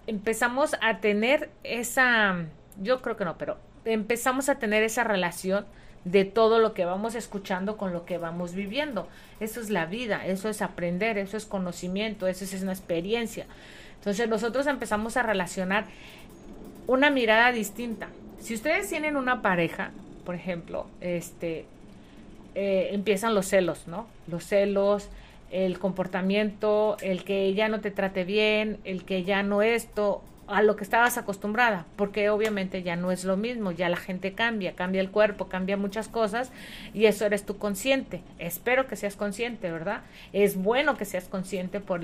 empezamos 0.07 0.77
a 0.81 0.99
tener 0.99 1.49
esa, 1.65 2.45
yo 2.81 3.01
creo 3.01 3.17
que 3.17 3.25
no, 3.25 3.37
pero 3.37 3.57
empezamos 3.83 4.47
a 4.47 4.55
tener 4.55 4.83
esa 4.83 5.03
relación 5.03 5.65
de 6.05 6.23
todo 6.23 6.59
lo 6.59 6.73
que 6.73 6.85
vamos 6.85 7.13
escuchando 7.15 7.75
con 7.75 7.91
lo 7.91 8.05
que 8.05 8.17
vamos 8.17 8.53
viviendo. 8.53 9.09
Eso 9.41 9.59
es 9.59 9.69
la 9.69 9.85
vida, 9.85 10.25
eso 10.25 10.47
es 10.47 10.61
aprender, 10.61 11.17
eso 11.17 11.35
es 11.35 11.45
conocimiento, 11.45 12.25
eso 12.25 12.45
es 12.45 12.61
una 12.61 12.71
experiencia. 12.71 13.47
Entonces 13.97 14.29
nosotros 14.29 14.65
empezamos 14.65 15.17
a 15.17 15.23
relacionar 15.23 15.87
una 16.87 17.09
mirada 17.09 17.51
distinta. 17.51 18.07
Si 18.45 18.53
ustedes 18.53 18.87
tienen 18.87 19.17
una 19.17 19.41
pareja, 19.41 19.89
por 20.23 20.35
ejemplo, 20.35 20.85
este, 21.01 21.65
eh, 22.53 22.89
empiezan 22.91 23.33
los 23.33 23.47
celos, 23.47 23.87
¿no? 23.87 24.05
Los 24.27 24.45
celos, 24.45 25.09
el 25.49 25.79
comportamiento, 25.79 26.95
el 27.01 27.23
que 27.23 27.51
ya 27.55 27.69
no 27.69 27.81
te 27.81 27.89
trate 27.89 28.23
bien, 28.23 28.77
el 28.83 29.03
que 29.03 29.23
ya 29.23 29.41
no 29.41 29.63
esto, 29.63 30.21
a 30.45 30.61
lo 30.61 30.75
que 30.75 30.83
estabas 30.83 31.17
acostumbrada, 31.17 31.87
porque 31.95 32.29
obviamente 32.29 32.83
ya 32.83 32.95
no 32.95 33.11
es 33.11 33.23
lo 33.23 33.35
mismo, 33.35 33.71
ya 33.71 33.89
la 33.89 33.97
gente 33.97 34.33
cambia, 34.33 34.75
cambia 34.75 35.01
el 35.01 35.09
cuerpo, 35.09 35.47
cambia 35.47 35.75
muchas 35.75 36.07
cosas 36.07 36.51
y 36.93 37.07
eso 37.07 37.25
eres 37.25 37.47
tú 37.47 37.57
consciente. 37.57 38.21
Espero 38.37 38.85
que 38.85 38.95
seas 38.95 39.15
consciente, 39.15 39.71
¿verdad? 39.71 40.01
Es 40.33 40.55
bueno 40.55 40.97
que 40.97 41.05
seas 41.05 41.25
consciente 41.25 41.79
por 41.79 42.01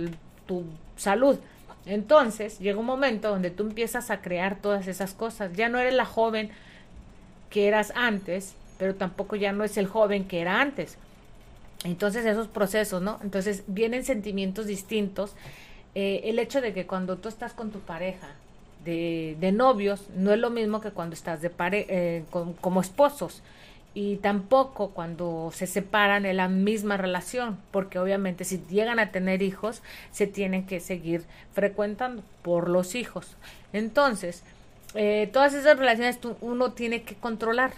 tu 0.47 0.63
salud, 0.95 1.37
entonces 1.85 2.59
llega 2.59 2.79
un 2.79 2.85
momento 2.85 3.29
donde 3.29 3.49
tú 3.49 3.63
empiezas 3.63 4.11
a 4.11 4.21
crear 4.21 4.57
todas 4.57 4.87
esas 4.87 5.13
cosas. 5.13 5.51
Ya 5.53 5.69
no 5.69 5.79
eres 5.79 5.93
la 5.93 6.05
joven 6.05 6.51
que 7.49 7.67
eras 7.67 7.91
antes, 7.95 8.55
pero 8.77 8.95
tampoco 8.95 9.35
ya 9.35 9.51
no 9.51 9.63
es 9.63 9.77
el 9.77 9.87
joven 9.87 10.25
que 10.25 10.41
era 10.41 10.61
antes. 10.61 10.97
Entonces 11.83 12.25
esos 12.25 12.47
procesos, 12.47 13.01
¿no? 13.01 13.19
Entonces 13.23 13.63
vienen 13.67 14.05
sentimientos 14.05 14.67
distintos. 14.67 15.33
Eh, 15.95 16.21
el 16.25 16.39
hecho 16.39 16.61
de 16.61 16.73
que 16.73 16.85
cuando 16.85 17.17
tú 17.17 17.27
estás 17.27 17.53
con 17.53 17.71
tu 17.71 17.79
pareja 17.79 18.29
de, 18.85 19.35
de 19.39 19.51
novios 19.51 20.05
no 20.15 20.31
es 20.31 20.39
lo 20.39 20.49
mismo 20.49 20.81
que 20.81 20.91
cuando 20.91 21.15
estás 21.15 21.41
de 21.41 21.49
pare 21.49 21.85
eh, 21.89 22.23
como 22.61 22.81
esposos 22.81 23.41
y 23.93 24.17
tampoco 24.17 24.91
cuando 24.91 25.51
se 25.53 25.67
separan 25.67 26.25
en 26.25 26.37
la 26.37 26.47
misma 26.47 26.95
relación, 26.95 27.57
porque 27.71 27.99
obviamente 27.99 28.45
si 28.45 28.63
llegan 28.69 28.99
a 28.99 29.11
tener 29.11 29.41
hijos, 29.41 29.81
se 30.11 30.27
tienen 30.27 30.65
que 30.65 30.79
seguir 30.79 31.25
frecuentando 31.51 32.23
por 32.41 32.69
los 32.69 32.95
hijos. 32.95 33.35
Entonces, 33.73 34.43
eh, 34.95 35.29
todas 35.33 35.53
esas 35.53 35.77
relaciones 35.77 36.19
uno 36.39 36.71
tiene 36.71 37.03
que 37.03 37.15
controlar 37.15 37.73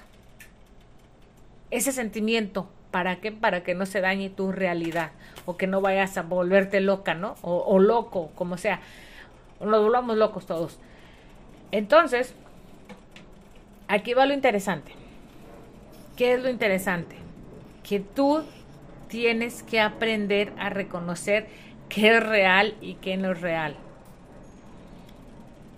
ese 1.71 1.91
sentimiento. 1.91 2.67
¿Para 2.91 3.15
qué? 3.15 3.31
Para 3.31 3.63
que 3.63 3.73
no 3.73 3.87
se 3.87 4.01
dañe 4.01 4.29
tu 4.29 4.51
realidad 4.51 5.11
o 5.47 5.57
que 5.57 5.65
no 5.65 5.81
vayas 5.81 6.15
a 6.17 6.21
volverte 6.21 6.79
loca, 6.79 7.15
¿no? 7.15 7.37
O, 7.41 7.57
o 7.57 7.79
loco, 7.79 8.29
como 8.35 8.57
sea. 8.57 8.81
Nos 9.59 9.81
volvamos 9.81 10.15
locos 10.15 10.45
todos. 10.45 10.77
Entonces, 11.71 12.35
aquí 13.87 14.13
va 14.13 14.27
lo 14.27 14.35
interesante 14.35 15.02
¿Qué 16.15 16.33
es 16.33 16.43
lo 16.43 16.49
interesante? 16.49 17.15
Que 17.83 17.99
tú 17.99 18.43
tienes 19.07 19.63
que 19.63 19.79
aprender 19.79 20.53
a 20.57 20.69
reconocer 20.69 21.47
qué 21.89 22.17
es 22.17 22.23
real 22.23 22.75
y 22.81 22.95
qué 22.95 23.17
no 23.17 23.31
es 23.31 23.41
real. 23.41 23.75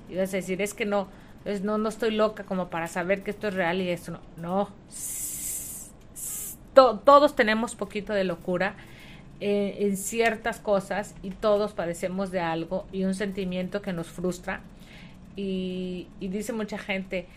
Y 0.10 0.16
vas 0.16 0.34
a 0.34 0.38
decir, 0.38 0.62
es 0.62 0.74
que 0.74 0.86
no, 0.86 1.08
es, 1.46 1.62
no, 1.62 1.78
no 1.78 1.90
estoy 1.90 2.12
loca 2.12 2.44
como 2.44 2.70
para 2.70 2.88
saber 2.88 3.24
que 3.24 3.32
esto 3.32 3.48
es 3.48 3.54
real 3.54 3.82
y 3.82 3.90
esto 3.90 4.20
no. 4.38 4.70
No. 6.76 7.00
todos 7.06 7.36
tenemos 7.36 7.76
poquito 7.76 8.14
de 8.14 8.24
locura 8.26 8.76
eh, 9.40 9.78
en 9.80 9.98
ciertas 9.98 10.60
cosas 10.60 11.16
y 11.24 11.32
todos 11.32 11.74
padecemos 11.74 12.32
de 12.32 12.40
algo 12.40 12.86
y 12.92 13.04
un 13.06 13.16
sentimiento 13.16 13.82
que 13.82 13.94
nos 13.94 14.08
frustra. 14.08 14.62
Y, 15.36 16.08
y 16.20 16.30
dice 16.30 16.54
mucha 16.54 16.78
gente, 16.78 17.28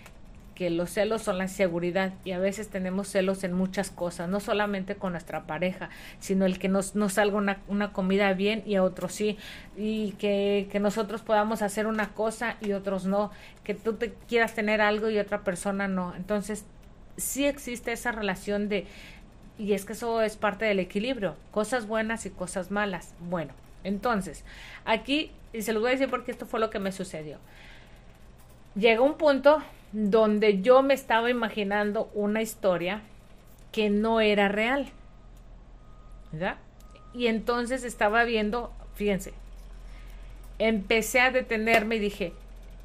que 0.59 0.71
los 0.71 0.91
celos 0.91 1.23
son 1.23 1.39
la 1.39 1.45
inseguridad 1.45 2.15
y 2.25 2.33
a 2.33 2.41
veces 2.41 2.69
tenemos 2.69 3.07
celos 3.07 3.45
en 3.45 3.53
muchas 3.53 3.93
cosas, 3.93 4.29
no 4.29 4.41
solamente 4.41 4.97
con 4.97 5.13
nuestra 5.13 5.45
pareja, 5.45 5.89
sino 6.19 6.47
el 6.47 6.59
que 6.59 6.67
nos, 6.67 6.97
nos 6.97 7.13
salga 7.13 7.37
una, 7.37 7.59
una 7.69 7.93
comida 7.93 8.33
bien 8.33 8.65
y 8.67 8.75
a 8.75 8.83
otros 8.83 9.13
sí, 9.13 9.39
y 9.77 10.15
que, 10.19 10.69
que 10.73 10.81
nosotros 10.81 11.23
podamos 11.23 11.63
hacer 11.63 11.87
una 11.87 12.09
cosa 12.09 12.57
y 12.61 12.73
otros 12.73 13.07
no, 13.07 13.31
que 13.63 13.75
tú 13.75 13.93
te 13.93 14.13
quieras 14.27 14.57
tener 14.57 14.81
algo 14.81 15.09
y 15.11 15.21
otra 15.21 15.45
persona 15.45 15.87
no. 15.87 16.13
Entonces, 16.17 16.65
sí 17.17 17.47
existe 17.47 17.93
esa 17.93 18.11
relación 18.11 18.69
de, 18.69 18.89
y 19.59 19.75
es 19.75 19.85
que 19.85 19.93
eso 19.93 20.23
es 20.23 20.37
parte 20.37 20.65
del 20.65 20.81
equilibrio, 20.81 21.37
cosas 21.53 21.87
buenas 21.87 22.27
y 22.27 22.31
cosas 22.31 22.73
malas. 22.73 23.15
Bueno, 23.21 23.53
entonces, 23.85 24.45
aquí, 24.85 25.31
y 25.53 25.63
se 25.63 25.73
los 25.73 25.83
voy 25.83 25.91
a 25.91 25.93
decir 25.93 26.11
porque 26.11 26.33
esto 26.33 26.47
fue 26.47 26.59
lo 26.59 26.69
que 26.69 26.81
me 26.81 26.91
sucedió. 26.91 27.39
Llega 28.75 29.03
un 29.03 29.15
punto 29.15 29.63
donde 29.93 30.61
yo 30.61 30.83
me 30.83 30.95
estaba 30.95 31.31
imaginando 31.31 32.11
una 32.15 32.43
historia 32.43 33.03
que 33.73 33.91
no 33.91 34.21
era 34.21 34.49
real. 34.49 34.89
¿Verdad? 36.33 36.57
Y 37.15 37.27
entonces 37.27 37.85
estaba 37.85 38.25
viendo, 38.25 38.73
fíjense, 38.95 39.33
empecé 40.59 41.21
a 41.21 41.31
detenerme 41.31 41.97
y 41.97 42.01
dije, 42.01 42.33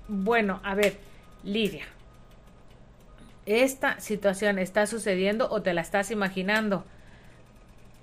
bueno, 0.07 0.62
a 0.63 0.75
ver, 0.75 0.98
Lidia, 1.43 1.86
esta 3.45 4.00
situación 4.00 4.60
está 4.60 4.88
sucediendo 4.88 5.50
o 5.50 5.62
te 5.62 5.74
la 5.74 5.81
estás 5.81 6.12
imaginando. 6.12 6.86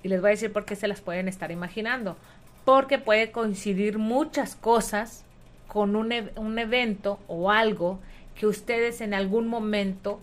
Y 0.02 0.08
les 0.08 0.20
voy 0.20 0.28
a 0.28 0.30
decir 0.32 0.52
por 0.52 0.64
qué 0.64 0.76
se 0.76 0.88
las 0.88 1.00
pueden 1.00 1.28
estar 1.28 1.50
imaginando. 1.50 2.16
Porque 2.64 2.98
puede 2.98 3.32
coincidir 3.32 3.98
muchas 3.98 4.54
cosas 4.56 5.24
con 5.66 5.96
un, 5.96 6.12
un 6.36 6.58
evento 6.58 7.18
o 7.28 7.50
algo 7.50 7.98
que 8.34 8.46
ustedes 8.46 9.00
en 9.00 9.14
algún 9.14 9.48
momento 9.48 10.20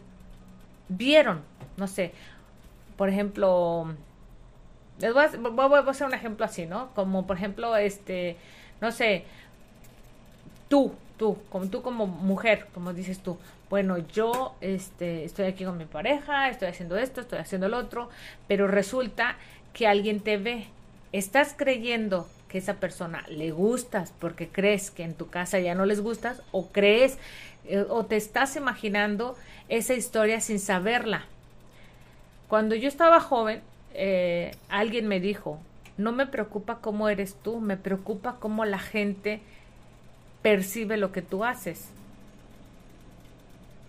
vieron. 0.89 1.41
No 1.77 1.87
sé, 1.87 2.13
por 2.97 3.09
ejemplo, 3.09 3.93
les 4.99 5.13
voy 5.13 5.23
a, 5.23 5.89
hacer 5.89 6.07
un 6.07 6.13
ejemplo 6.13 6.45
así, 6.45 6.65
¿no? 6.65 6.93
Como 6.95 7.27
por 7.27 7.37
ejemplo, 7.37 7.75
este, 7.75 8.37
no 8.81 8.91
sé, 8.91 9.25
tú, 10.67 10.93
tú, 11.17 11.37
como 11.49 11.67
tú 11.67 11.81
como 11.81 12.07
mujer, 12.07 12.67
como 12.73 12.93
dices 12.93 13.19
tú, 13.19 13.37
bueno, 13.69 13.97
yo 13.97 14.55
este, 14.61 15.25
estoy 15.25 15.45
aquí 15.45 15.65
con 15.65 15.77
mi 15.77 15.85
pareja, 15.85 16.49
estoy 16.49 16.69
haciendo 16.69 16.97
esto, 16.97 17.21
estoy 17.21 17.39
haciendo 17.39 17.67
lo 17.67 17.77
otro, 17.77 18.09
pero 18.47 18.67
resulta 18.67 19.37
que 19.73 19.87
alguien 19.87 20.21
te 20.21 20.37
ve. 20.37 20.67
Estás 21.11 21.53
creyendo 21.55 22.27
que 22.49 22.57
esa 22.57 22.75
persona 22.75 23.23
le 23.29 23.51
gustas 23.51 24.13
porque 24.19 24.47
crees 24.47 24.91
que 24.91 25.03
en 25.03 25.13
tu 25.13 25.29
casa 25.29 25.59
ya 25.59 25.75
no 25.75 25.85
les 25.85 26.01
gustas 26.01 26.41
o 26.51 26.67
crees 26.67 27.17
eh, 27.65 27.85
o 27.89 28.05
te 28.05 28.15
estás 28.15 28.55
imaginando 28.55 29.35
esa 29.69 29.93
historia 29.93 30.39
sin 30.39 30.59
saberla. 30.59 31.25
Cuando 32.47 32.75
yo 32.75 32.87
estaba 32.87 33.19
joven, 33.19 33.61
eh, 33.93 34.55
alguien 34.69 35.07
me 35.07 35.19
dijo, 35.19 35.59
no 35.97 36.11
me 36.11 36.27
preocupa 36.27 36.77
cómo 36.79 37.09
eres 37.09 37.35
tú, 37.35 37.59
me 37.59 37.75
preocupa 37.75 38.37
cómo 38.39 38.63
la 38.63 38.79
gente 38.79 39.41
percibe 40.41 40.95
lo 40.97 41.11
que 41.11 41.21
tú 41.21 41.43
haces. 41.43 41.89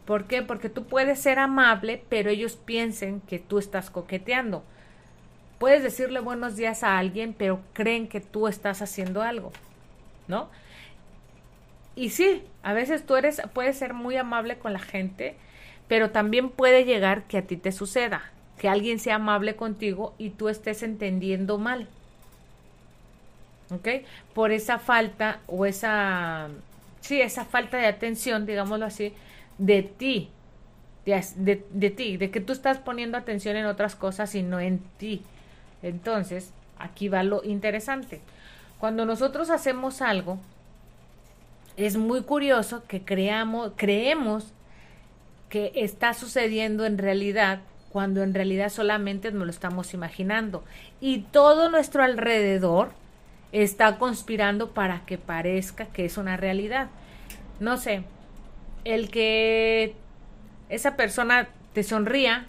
¿Por 0.07 0.25
qué? 0.25 0.43
Porque 0.43 0.71
tú 0.71 0.85
puedes 0.85 1.21
ser 1.21 1.38
amable, 1.38 2.03
pero 2.09 2.31
ellos 2.31 2.57
piensen 2.57 3.21
que 3.21 3.38
tú 3.38 3.59
estás 3.59 3.91
coqueteando. 3.91 4.65
Puedes 5.59 5.83
decirle 5.83 6.21
buenos 6.21 6.57
días 6.57 6.83
a 6.85 6.99
alguien, 6.99 7.35
pero 7.35 7.61
creen 7.73 8.09
que 8.09 8.21
tú 8.21 8.49
estás 8.49 8.81
haciendo 8.83 9.23
algo, 9.23 9.53
¿no? 10.29 10.50
Y 11.95 12.11
sí, 12.11 12.45
a 12.62 12.73
veces 12.73 13.05
tú 13.07 13.17
eres, 13.17 13.43
puedes 13.53 13.79
ser 13.79 13.93
muy 13.95 14.17
amable 14.17 14.59
con 14.59 14.73
la 14.73 14.79
gente, 14.79 15.37
pero 15.88 16.11
también 16.11 16.50
puede 16.50 16.85
llegar 16.85 17.27
que 17.27 17.38
a 17.38 17.47
ti 17.47 17.57
te 17.57 17.73
suceda. 17.73 18.33
que 18.59 18.69
alguien 18.69 18.99
sea 18.99 19.17
amable 19.17 19.55
contigo 19.57 20.15
y 20.19 20.31
tú 20.31 20.49
estés 20.49 20.83
entendiendo 20.83 21.59
mal. 21.59 21.91
¿Ok? 23.71 23.88
Por 24.33 24.50
esa 24.53 24.79
falta 24.79 25.43
o 25.47 25.67
esa, 25.67 26.49
sí, 27.00 27.21
esa 27.21 27.45
falta 27.45 27.77
de 27.77 27.87
atención, 27.87 28.47
digámoslo 28.47 28.87
así, 28.87 29.15
de 29.59 29.83
ti, 29.83 30.35
de, 31.05 31.65
de, 31.71 31.91
ti, 31.91 32.17
de 32.19 32.31
que 32.31 32.41
tú 32.41 32.53
estás 32.53 32.79
poniendo 32.79 33.17
atención 33.19 33.57
en 33.57 33.67
otras 33.67 33.97
cosas 33.97 34.35
y 34.35 34.43
no 34.43 34.61
en 34.61 34.81
ti. 34.99 35.29
Entonces, 35.83 36.53
aquí 36.79 37.09
va 37.09 37.23
lo 37.23 37.45
interesante. 37.45 38.21
Cuando 38.79 39.05
nosotros 39.07 39.51
hacemos 39.51 40.03
algo, 40.03 40.39
es 41.77 41.97
muy 41.97 42.23
curioso 42.23 42.83
que 42.87 43.05
creamos, 43.05 43.73
creemos 43.77 44.53
que 45.49 45.73
está 45.75 46.15
sucediendo 46.15 46.85
en 46.85 46.99
realidad 46.99 47.61
cuando 47.91 48.23
en 48.23 48.35
realidad 48.35 48.69
solamente 48.69 49.33
nos 49.33 49.47
lo 49.47 49.51
estamos 49.51 49.95
imaginando. 49.95 50.65
Y 51.01 51.21
todo 51.21 51.71
nuestro 51.71 52.03
alrededor 52.03 52.91
está 53.53 53.97
conspirando 53.97 54.71
para 54.71 55.07
que 55.07 55.19
parezca 55.19 55.87
que 55.87 56.05
es 56.05 56.19
una 56.19 56.37
realidad. 56.37 56.89
No 57.61 57.77
sé, 57.77 58.03
el 58.85 59.11
que 59.11 59.95
esa 60.69 60.97
persona 60.97 61.49
te 61.73 61.83
sonría, 61.83 62.45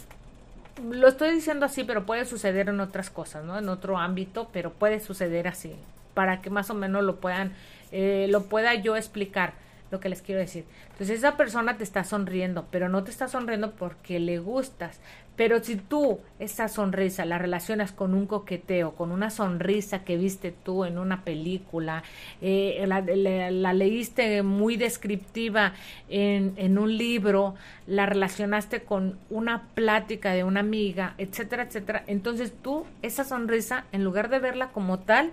lo 0.79 1.07
estoy 1.07 1.31
diciendo 1.31 1.65
así, 1.65 1.83
pero 1.83 2.05
puede 2.05 2.25
suceder 2.25 2.69
en 2.69 2.79
otras 2.79 3.09
cosas, 3.09 3.43
¿no? 3.43 3.57
En 3.57 3.69
otro 3.69 3.97
ámbito, 3.97 4.49
pero 4.51 4.71
puede 4.71 4.99
suceder 4.99 5.47
así, 5.47 5.75
para 6.13 6.41
que 6.41 6.49
más 6.49 6.69
o 6.69 6.73
menos 6.73 7.03
lo 7.03 7.17
puedan, 7.17 7.53
eh, 7.91 8.27
lo 8.29 8.43
pueda 8.45 8.73
yo 8.75 8.95
explicar 8.95 9.53
lo 9.91 9.99
que 9.99 10.09
les 10.09 10.21
quiero 10.21 10.41
decir. 10.41 10.65
Entonces 10.91 11.19
esa 11.19 11.37
persona 11.37 11.77
te 11.77 11.83
está 11.83 12.03
sonriendo, 12.03 12.67
pero 12.71 12.89
no 12.89 13.03
te 13.03 13.11
está 13.11 13.27
sonriendo 13.27 13.71
porque 13.71 14.19
le 14.19 14.39
gustas. 14.39 14.99
Pero 15.35 15.63
si 15.63 15.77
tú 15.77 16.19
esa 16.37 16.67
sonrisa 16.67 17.23
la 17.23 17.37
relacionas 17.37 17.93
con 17.93 18.13
un 18.13 18.27
coqueteo, 18.27 18.95
con 18.95 19.11
una 19.11 19.29
sonrisa 19.29 20.03
que 20.03 20.17
viste 20.17 20.51
tú 20.51 20.83
en 20.83 20.97
una 20.97 21.23
película, 21.23 22.03
eh, 22.41 22.83
la, 22.85 23.73
leíste 23.73 24.43
muy 24.43 24.75
descriptiva 24.75 25.71
en, 26.09 26.53
en 26.57 26.77
un 26.77 26.97
libro, 26.97 27.55
la 27.87 28.05
relacionaste 28.05 28.81
con 28.81 29.17
una 29.29 29.69
plática 29.75 30.33
de 30.33 30.43
una 30.43 30.59
amiga, 30.59 31.13
etcétera, 31.17 31.63
etcétera, 31.63 32.03
entonces 32.07 32.51
tú 32.61 32.85
esa 33.01 33.23
sonrisa, 33.23 33.85
en 33.93 34.03
lugar 34.03 34.29
de 34.29 34.39
verla 34.39 34.73
como 34.73 34.99
tal, 34.99 35.31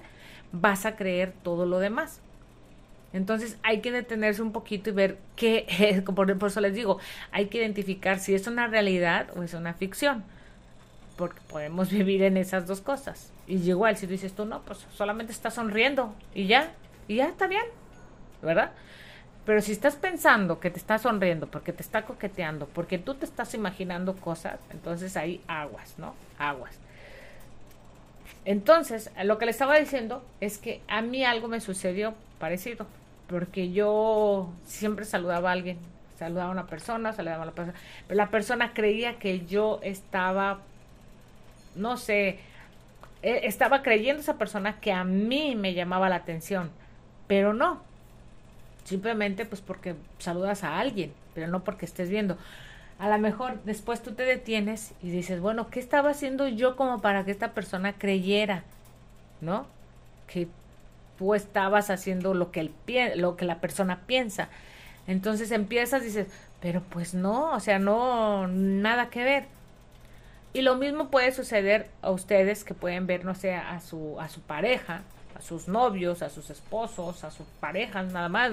vas 0.52 0.86
a 0.86 0.94
creer 0.94 1.32
todo 1.42 1.66
lo 1.66 1.80
demás. 1.80 2.20
Entonces 3.16 3.56
hay 3.62 3.80
que 3.80 3.90
detenerse 3.90 4.42
un 4.42 4.52
poquito 4.52 4.90
y 4.90 4.92
ver 4.92 5.16
qué 5.37 5.64
es, 5.80 6.02
por, 6.02 6.30
eso 6.30 6.61
les 6.61 6.75
digo, 6.75 6.99
hay 7.32 7.46
que 7.46 7.56
identificar 7.56 8.18
si 8.18 8.35
es 8.35 8.46
una 8.46 8.66
realidad 8.66 9.28
o 9.35 9.42
es 9.42 9.54
una 9.54 9.73
ficción, 9.73 10.23
porque 11.16 11.40
podemos 11.49 11.90
vivir 11.99 12.23
en 12.23 12.37
esas 12.37 12.66
dos 12.66 12.82
cosas. 12.82 13.32
Y 13.46 13.56
igual, 13.66 13.96
si 13.96 14.06
dices 14.06 14.35
tú, 14.35 14.44
no, 14.44 14.61
pues 14.61 14.87
solamente 14.92 15.32
estás 15.32 15.54
sonriendo 15.54 16.14
y 16.35 16.46
ya, 16.46 16.75
y 17.08 17.16
ya 17.16 17.28
está 17.28 17.46
bien, 17.46 17.64
¿verdad? 18.42 18.73
Pero 19.46 19.62
si 19.62 19.73
estás 19.73 19.96
pensando 19.96 20.61
que 20.61 20.70
te 20.70 20.78
está 20.78 20.99
sonriendo 20.99 21.46
porque 21.46 21.73
te 21.73 21.80
está 21.80 22.02
coqueteando, 22.02 22.66
porque 22.66 22.99
tú 22.99 23.14
te 23.14 23.25
estás 23.25 23.54
imaginando 23.54 24.14
cosas, 24.14 24.61
entonces 24.70 25.16
ahí 25.16 25.40
aguas, 25.49 25.94
¿no? 25.96 26.14
Aguas. 26.38 26.78
Entonces, 28.44 29.11
lo 29.25 29.38
que 29.38 29.46
le 29.46 29.52
estaba 29.52 29.78
diciendo 29.78 30.23
es 30.42 30.58
que 30.58 30.82
a 30.87 31.00
mí 31.00 31.25
algo 31.25 31.49
me 31.49 31.61
sucedió 31.61 32.12
parecido 32.38 32.87
porque 33.28 33.73
yo 33.73 34.52
siempre 34.64 35.04
saludaba 35.04 35.50
a 35.50 35.52
alguien, 35.52 35.78
saludaba 36.18 36.49
a 36.49 36.52
una 36.52 36.66
persona, 36.66 37.12
saludaba 37.12 37.42
a 37.42 37.47
la 37.47 37.52
persona, 37.52 37.78
pero 38.06 38.16
la 38.16 38.30
persona 38.30 38.73
creía 38.73 39.18
que 39.18 39.47
yo 39.47 39.80
estaba, 39.83 40.61
no 41.75 41.97
sé, 41.97 42.38
e, 43.23 43.47
estaba 43.47 43.83
creyendo 43.83 44.23
esa 44.23 44.38
persona 44.38 44.80
que 44.80 44.92
a 44.92 45.04
mí 45.04 45.56
me 45.56 45.75
llamaba 45.75 46.09
la 46.09 46.16
atención, 46.16 46.71
pero 47.26 47.52
no, 47.52 47.83
simplemente 48.84 49.45
pues 49.45 49.60
porque 49.60 49.97
saludas 50.19 50.65
a 50.65 50.78
alguien, 50.78 51.12
pero 51.34 51.49
no 51.49 51.65
porque 51.65 51.86
estés 51.86 52.08
viendo. 52.08 52.39
A 52.99 53.10
lo 53.10 53.19
mejor 53.19 53.62
después 53.65 54.02
tú 54.02 54.12
te 54.15 54.23
detienes 54.23 54.95
y 55.02 55.10
dices, 55.10 55.41
bueno, 55.41 55.69
¿qué 55.69 55.80
estaba 55.80 56.10
haciendo 56.10 56.49
yo 56.49 56.76
como 56.76 57.02
para 57.02 57.25
que 57.25 57.30
esta 57.30 57.52
persona 57.52 57.93
creyera? 57.93 58.62
¿No? 59.43 59.67
Que 60.28 60.49
tú 61.19 61.35
estabas 61.35 61.91
haciendo 61.91 62.35
lo 62.35 62.50
que, 62.50 62.61
el, 62.61 63.21
lo 63.21 63.37
que 63.37 63.45
la 63.45 63.61
persona 63.61 64.00
piensa. 64.07 64.49
Entonces 65.07 65.50
empiezas 65.50 66.02
dices, 66.02 66.29
pero 66.61 66.83
pues 66.83 67.15
no, 67.15 67.52
o 67.52 67.61
sea, 67.61 67.79
no, 67.79 68.47
nada 68.49 69.11
que 69.11 69.23
ver. 69.25 69.45
Y 70.52 70.63
lo 70.63 70.76
mismo 70.76 71.11
puede 71.11 71.33
suceder 71.33 71.91
a 72.02 72.11
ustedes 72.11 72.65
que 72.65 72.75
pueden 72.75 73.07
ver, 73.07 73.25
no 73.25 73.35
sé, 73.35 73.55
a 73.55 73.79
su, 73.81 74.19
a 74.21 74.29
su 74.29 74.41
pareja, 74.41 75.02
a 75.37 75.43
sus 75.43 75.69
novios, 75.69 76.23
a 76.23 76.31
sus 76.31 76.49
esposos, 76.50 77.25
a 77.25 77.31
sus 77.31 77.47
parejas, 77.61 78.11
nada 78.13 78.29
más, 78.31 78.52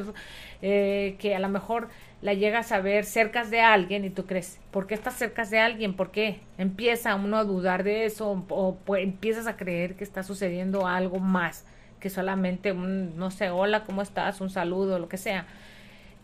eh, 0.61 1.15
que 1.19 1.33
a 1.33 1.39
lo 1.39 1.47
mejor 1.47 1.87
la 2.21 2.33
llegas 2.33 2.71
a 2.71 2.81
ver 2.81 3.05
cerca 3.05 3.45
de 3.45 3.61
alguien 3.61 4.03
y 4.05 4.09
tú 4.09 4.25
crees, 4.25 4.59
¿por 4.71 4.85
qué 4.85 4.95
estás 4.95 5.15
cerca 5.15 5.45
de 5.45 5.59
alguien? 5.59 5.95
¿Por 5.95 6.11
qué? 6.11 6.41
Empieza 6.57 7.15
uno 7.15 7.37
a 7.37 7.45
dudar 7.45 7.83
de 7.83 8.05
eso 8.05 8.43
o, 8.49 8.77
o 8.85 8.95
empiezas 8.97 9.47
a 9.47 9.55
creer 9.55 9.95
que 9.95 10.03
está 10.03 10.23
sucediendo 10.23 10.87
algo 10.87 11.19
más 11.19 11.65
que 12.03 12.09
solamente 12.09 12.73
un, 12.73 13.17
no 13.17 13.31
sé, 13.31 13.49
hola, 13.49 13.85
¿cómo 13.85 14.01
estás? 14.01 14.41
Un 14.41 14.49
saludo, 14.49 14.99
lo 14.99 15.07
que 15.07 15.15
sea. 15.15 15.45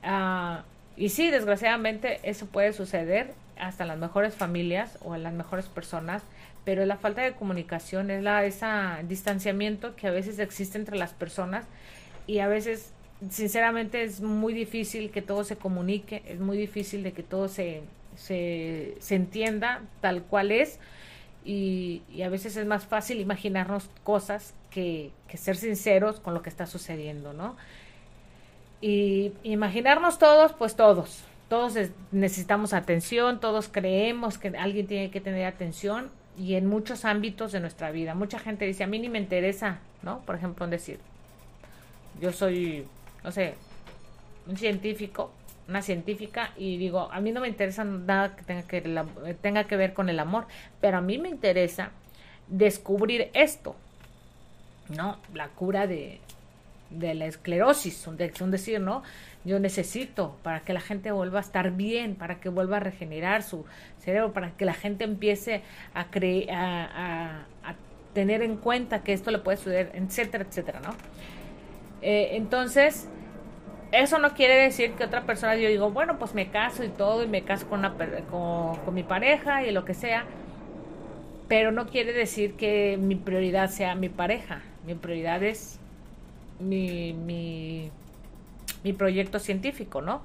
Ah, 0.03 0.65
y 0.97 1.07
sí, 1.07 1.29
desgraciadamente 1.29 2.19
eso 2.23 2.47
puede 2.47 2.73
suceder 2.73 3.33
hasta 3.57 3.85
en 3.85 3.87
las 3.87 3.97
mejores 3.97 4.35
familias 4.35 4.97
o 5.05 5.15
en 5.15 5.23
las 5.23 5.31
mejores 5.31 5.67
personas, 5.67 6.21
pero 6.65 6.85
la 6.85 6.97
falta 6.97 7.21
de 7.21 7.31
comunicación 7.31 8.11
es 8.11 8.21
la 8.21 8.43
ese 8.43 8.67
distanciamiento 9.07 9.95
que 9.95 10.07
a 10.07 10.11
veces 10.11 10.37
existe 10.39 10.77
entre 10.77 10.97
las 10.97 11.13
personas 11.13 11.63
y 12.27 12.39
a 12.39 12.49
veces 12.49 12.91
sinceramente 13.29 14.03
es 14.03 14.19
muy 14.19 14.53
difícil 14.53 15.11
que 15.11 15.21
todo 15.21 15.45
se 15.45 15.55
comunique, 15.55 16.23
es 16.27 16.41
muy 16.41 16.57
difícil 16.57 17.03
de 17.03 17.13
que 17.13 17.23
todo 17.23 17.47
se, 17.47 17.83
se, 18.17 18.95
se 18.99 19.15
entienda 19.15 19.79
tal 20.01 20.23
cual 20.23 20.51
es 20.51 20.77
y, 21.45 22.01
y, 22.13 22.21
a 22.23 22.29
veces 22.29 22.57
es 22.57 22.65
más 22.65 22.85
fácil 22.85 23.19
imaginarnos 23.21 23.89
cosas 24.03 24.53
que, 24.69 25.11
ser 25.33 25.55
sinceros 25.55 26.19
con 26.19 26.33
lo 26.33 26.41
que 26.41 26.49
está 26.49 26.65
sucediendo, 26.65 27.33
¿no? 27.33 27.55
Y 28.81 29.33
imaginarnos 29.43 30.19
todos, 30.19 30.53
pues 30.53 30.75
todos, 30.75 31.23
todos 31.49 31.75
necesitamos 32.11 32.73
atención, 32.73 33.39
todos 33.39 33.67
creemos 33.67 34.37
que 34.37 34.49
alguien 34.49 34.87
tiene 34.87 35.11
que 35.11 35.21
tener 35.21 35.45
atención 35.45 36.09
y 36.37 36.55
en 36.55 36.67
muchos 36.67 37.03
ámbitos 37.03 37.51
de 37.51 37.59
nuestra 37.59 37.91
vida. 37.91 38.15
Mucha 38.15 38.39
gente 38.39 38.65
dice, 38.65 38.83
a 38.83 38.87
mí 38.87 38.99
ni 38.99 39.09
me 39.09 39.19
interesa, 39.19 39.79
¿no? 40.01 40.19
Por 40.21 40.35
ejemplo, 40.35 40.65
decir, 40.67 40.99
yo 42.21 42.31
soy, 42.31 42.85
no 43.23 43.31
sé, 43.31 43.55
un 44.47 44.55
científico, 44.55 45.31
una 45.69 45.81
científica 45.81 46.51
y 46.57 46.77
digo, 46.77 47.09
a 47.11 47.19
mí 47.21 47.31
no 47.31 47.41
me 47.41 47.47
interesa 47.47 47.83
nada 47.83 48.35
que 48.35 48.43
tenga 48.43 48.63
que, 48.63 49.35
tenga 49.41 49.63
que 49.65 49.77
ver 49.77 49.93
con 49.93 50.09
el 50.09 50.19
amor, 50.19 50.47
pero 50.81 50.97
a 50.97 51.01
mí 51.01 51.17
me 51.17 51.29
interesa 51.29 51.91
descubrir 52.47 53.29
esto, 53.33 53.75
¿no? 54.89 55.17
La 55.33 55.49
cura 55.49 55.85
de, 55.85 56.19
de 56.89 57.13
la 57.13 57.27
esclerosis, 57.27 58.07
un, 58.07 58.17
decir, 58.17 58.81
¿no? 58.81 59.03
Yo 59.45 59.59
necesito 59.59 60.35
para 60.43 60.61
que 60.61 60.73
la 60.73 60.81
gente 60.81 61.11
vuelva 61.11 61.39
a 61.39 61.41
estar 61.41 61.71
bien, 61.71 62.15
para 62.15 62.39
que 62.39 62.49
vuelva 62.49 62.77
a 62.77 62.79
regenerar 62.79 63.43
su 63.43 63.65
cerebro, 63.99 64.33
para 64.33 64.51
que 64.51 64.65
la 64.65 64.73
gente 64.73 65.03
empiece 65.03 65.61
a, 65.93 66.05
creer, 66.09 66.51
a, 66.51 67.45
a, 67.63 67.75
tener 68.13 68.41
en 68.41 68.57
cuenta 68.57 69.03
que 69.03 69.13
esto 69.13 69.29
le 69.29 69.37
puede 69.37 69.57
suceder, 69.57 69.91
etcétera, 69.93 70.45
etcétera, 70.47 70.79
¿no? 70.81 70.95
Eh, 72.01 72.29
entonces, 72.31 73.07
eso 73.91 74.19
no 74.19 74.33
quiere 74.33 74.55
decir 74.55 74.93
que 74.93 75.03
otra 75.03 75.23
persona, 75.23 75.55
yo 75.55 75.67
digo, 75.69 75.91
bueno, 75.91 76.19
pues 76.19 76.33
me 76.33 76.49
caso 76.49 76.83
y 76.83 76.89
todo, 76.89 77.23
y 77.23 77.27
me 77.27 77.43
caso 77.43 77.67
con, 77.67 77.79
una, 77.79 77.93
con, 78.29 78.77
con 78.77 78.93
mi 78.93 79.03
pareja 79.03 79.63
y 79.63 79.71
lo 79.71 79.85
que 79.85 79.93
sea, 79.93 80.25
pero 81.47 81.71
no 81.71 81.87
quiere 81.87 82.13
decir 82.13 82.55
que 82.55 82.97
mi 82.99 83.15
prioridad 83.15 83.69
sea 83.69 83.95
mi 83.95 84.09
pareja 84.09 84.61
mi 84.85 84.95
prioridad 84.95 85.43
es 85.43 85.79
mi, 86.59 87.13
mi, 87.13 87.91
mi 88.83 88.93
proyecto 88.93 89.39
científico, 89.39 90.01
¿no? 90.01 90.23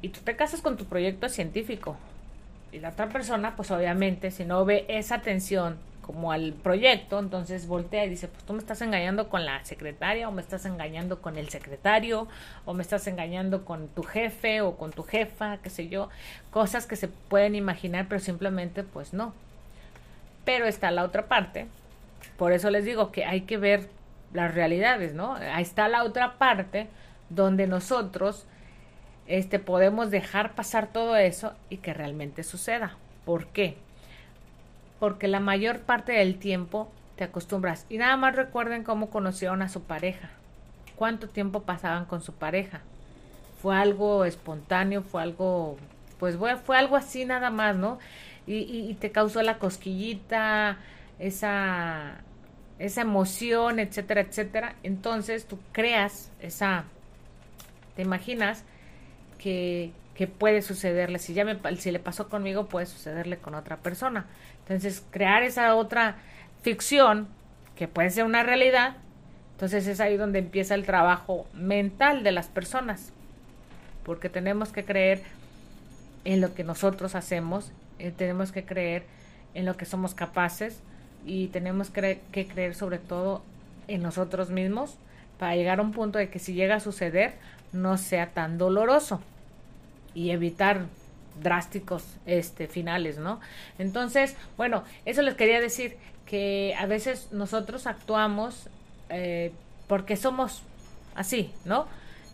Y 0.00 0.10
tú 0.10 0.20
te 0.20 0.36
casas 0.36 0.60
con 0.60 0.76
tu 0.76 0.84
proyecto 0.84 1.28
científico. 1.28 1.96
Y 2.70 2.78
la 2.78 2.90
otra 2.90 3.08
persona, 3.08 3.56
pues 3.56 3.70
obviamente, 3.70 4.30
si 4.30 4.44
no 4.44 4.64
ve 4.64 4.84
esa 4.88 5.16
atención 5.16 5.76
como 6.08 6.32
al 6.32 6.54
proyecto, 6.54 7.18
entonces 7.18 7.66
voltea 7.66 8.06
y 8.06 8.08
dice, 8.08 8.28
pues 8.28 8.42
tú 8.44 8.54
me 8.54 8.60
estás 8.60 8.80
engañando 8.80 9.28
con 9.28 9.44
la 9.44 9.62
secretaria 9.66 10.26
o 10.26 10.32
me 10.32 10.40
estás 10.40 10.64
engañando 10.64 11.20
con 11.20 11.36
el 11.36 11.50
secretario 11.50 12.28
o 12.64 12.72
me 12.72 12.80
estás 12.80 13.06
engañando 13.08 13.66
con 13.66 13.88
tu 13.88 14.02
jefe 14.02 14.62
o 14.62 14.78
con 14.78 14.90
tu 14.90 15.02
jefa, 15.02 15.58
qué 15.58 15.68
sé 15.68 15.88
yo, 15.88 16.08
cosas 16.50 16.86
que 16.86 16.96
se 16.96 17.08
pueden 17.08 17.54
imaginar, 17.54 18.06
pero 18.08 18.22
simplemente 18.22 18.84
pues 18.84 19.12
no. 19.12 19.34
Pero 20.46 20.64
está 20.64 20.90
la 20.90 21.04
otra 21.04 21.26
parte, 21.26 21.66
por 22.38 22.52
eso 22.52 22.70
les 22.70 22.86
digo 22.86 23.12
que 23.12 23.26
hay 23.26 23.42
que 23.42 23.58
ver 23.58 23.90
las 24.32 24.54
realidades, 24.54 25.12
¿no? 25.12 25.34
Ahí 25.34 25.62
está 25.62 25.88
la 25.88 26.04
otra 26.04 26.38
parte 26.38 26.86
donde 27.28 27.66
nosotros 27.66 28.46
este, 29.26 29.58
podemos 29.58 30.10
dejar 30.10 30.54
pasar 30.54 30.86
todo 30.86 31.16
eso 31.16 31.52
y 31.68 31.76
que 31.76 31.92
realmente 31.92 32.44
suceda. 32.44 32.96
¿Por 33.26 33.48
qué? 33.48 33.76
Porque 34.98 35.28
la 35.28 35.40
mayor 35.40 35.80
parte 35.80 36.12
del 36.12 36.38
tiempo 36.38 36.90
te 37.16 37.24
acostumbras. 37.24 37.86
Y 37.88 37.98
nada 37.98 38.16
más 38.16 38.36
recuerden 38.36 38.84
cómo 38.84 39.10
conocieron 39.10 39.62
a 39.62 39.68
su 39.68 39.82
pareja, 39.82 40.30
cuánto 40.96 41.28
tiempo 41.28 41.62
pasaban 41.62 42.04
con 42.06 42.22
su 42.22 42.32
pareja. 42.32 42.80
Fue 43.60 43.76
algo 43.76 44.24
espontáneo, 44.24 45.02
fue 45.02 45.22
algo, 45.22 45.76
pues 46.18 46.36
fue 46.64 46.76
algo 46.76 46.96
así 46.96 47.24
nada 47.24 47.50
más, 47.50 47.76
¿no? 47.76 47.98
Y, 48.46 48.56
y, 48.58 48.94
te 48.94 49.10
causó 49.10 49.42
la 49.42 49.58
cosquillita, 49.58 50.78
esa, 51.18 52.14
esa 52.78 53.00
emoción, 53.02 53.78
etcétera, 53.78 54.22
etcétera. 54.22 54.74
Entonces 54.82 55.46
tú 55.46 55.58
creas 55.72 56.30
esa, 56.40 56.84
te 57.94 58.02
imaginas 58.02 58.64
que, 59.38 59.92
que 60.14 60.26
puede 60.26 60.62
sucederle. 60.62 61.18
Si 61.18 61.34
ya 61.34 61.44
me, 61.44 61.58
si 61.76 61.90
le 61.90 61.98
pasó 61.98 62.28
conmigo, 62.28 62.66
puede 62.68 62.86
sucederle 62.86 63.38
con 63.38 63.54
otra 63.54 63.76
persona. 63.76 64.26
Entonces, 64.68 65.02
crear 65.10 65.44
esa 65.44 65.74
otra 65.74 66.16
ficción, 66.60 67.26
que 67.74 67.88
puede 67.88 68.10
ser 68.10 68.24
una 68.24 68.42
realidad, 68.42 68.96
entonces 69.52 69.86
es 69.86 69.98
ahí 70.00 70.18
donde 70.18 70.40
empieza 70.40 70.74
el 70.74 70.84
trabajo 70.84 71.46
mental 71.54 72.22
de 72.22 72.32
las 72.32 72.48
personas, 72.48 73.12
porque 74.04 74.28
tenemos 74.28 74.68
que 74.70 74.84
creer 74.84 75.22
en 76.24 76.42
lo 76.42 76.52
que 76.54 76.64
nosotros 76.64 77.14
hacemos, 77.14 77.72
eh, 77.98 78.12
tenemos 78.14 78.52
que 78.52 78.66
creer 78.66 79.04
en 79.54 79.64
lo 79.64 79.78
que 79.78 79.86
somos 79.86 80.14
capaces 80.14 80.82
y 81.24 81.46
tenemos 81.46 81.88
que, 81.88 82.20
que 82.30 82.46
creer 82.46 82.74
sobre 82.74 82.98
todo 82.98 83.42
en 83.86 84.02
nosotros 84.02 84.50
mismos 84.50 84.98
para 85.38 85.56
llegar 85.56 85.78
a 85.78 85.82
un 85.82 85.92
punto 85.92 86.18
de 86.18 86.28
que 86.28 86.38
si 86.38 86.52
llega 86.52 86.74
a 86.74 86.80
suceder 86.80 87.36
no 87.72 87.96
sea 87.96 88.32
tan 88.32 88.58
doloroso 88.58 89.22
y 90.14 90.30
evitar 90.30 90.82
drásticos 91.42 92.04
este 92.26 92.68
finales, 92.68 93.18
¿no? 93.18 93.40
Entonces, 93.78 94.36
bueno, 94.56 94.84
eso 95.04 95.22
les 95.22 95.34
quería 95.34 95.60
decir 95.60 95.96
que 96.26 96.74
a 96.78 96.86
veces 96.86 97.28
nosotros 97.32 97.86
actuamos 97.86 98.68
eh, 99.08 99.52
porque 99.86 100.16
somos 100.16 100.62
así, 101.14 101.52
¿no? 101.64 101.86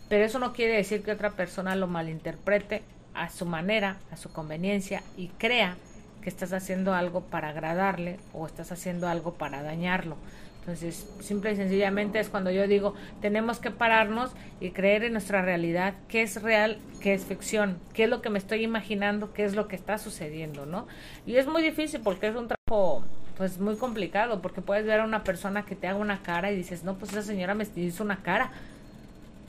Pero 0.09 0.25
eso 0.25 0.39
no 0.39 0.53
quiere 0.53 0.73
decir 0.73 1.03
que 1.03 1.11
otra 1.11 1.31
persona 1.31 1.75
lo 1.75 1.87
malinterprete 1.87 2.83
a 3.13 3.29
su 3.29 3.45
manera, 3.45 3.97
a 4.11 4.17
su 4.17 4.31
conveniencia 4.31 5.01
y 5.17 5.29
crea 5.29 5.77
que 6.21 6.29
estás 6.29 6.53
haciendo 6.53 6.93
algo 6.93 7.21
para 7.21 7.49
agradarle 7.49 8.19
o 8.33 8.45
estás 8.45 8.71
haciendo 8.71 9.07
algo 9.07 9.35
para 9.35 9.63
dañarlo. 9.63 10.17
Entonces, 10.65 11.07
simple 11.19 11.51
y 11.51 11.55
sencillamente 11.55 12.19
es 12.19 12.27
cuando 12.27 12.49
yo 12.49 12.67
digo, 12.67 12.95
tenemos 13.21 13.59
que 13.59 13.69
pararnos 13.69 14.31
y 14.59 14.71
creer 14.71 15.03
en 15.03 15.11
nuestra 15.11 15.43
realidad, 15.43 15.93
qué 16.07 16.23
es 16.23 16.41
real, 16.41 16.79
qué 17.01 17.13
es 17.13 17.23
ficción, 17.23 17.77
qué 17.93 18.05
es 18.05 18.09
lo 18.09 18.23
que 18.23 18.31
me 18.31 18.39
estoy 18.39 18.63
imaginando, 18.63 19.31
qué 19.31 19.45
es 19.45 19.53
lo 19.53 19.67
que 19.67 19.75
está 19.75 19.99
sucediendo, 19.99 20.65
¿no? 20.65 20.87
Y 21.27 21.35
es 21.35 21.45
muy 21.45 21.61
difícil 21.61 22.01
porque 22.03 22.29
es 22.29 22.35
un 22.35 22.47
trabajo 22.47 23.05
pues 23.37 23.59
muy 23.59 23.75
complicado, 23.75 24.41
porque 24.41 24.61
puedes 24.61 24.87
ver 24.87 25.01
a 25.01 25.03
una 25.03 25.23
persona 25.23 25.65
que 25.65 25.75
te 25.75 25.87
haga 25.87 25.99
una 25.99 26.23
cara 26.23 26.51
y 26.51 26.55
dices, 26.55 26.83
no, 26.83 26.95
pues 26.95 27.11
esa 27.11 27.21
señora 27.21 27.53
me 27.53 27.67
hizo 27.75 28.03
una 28.03 28.23
cara, 28.23 28.49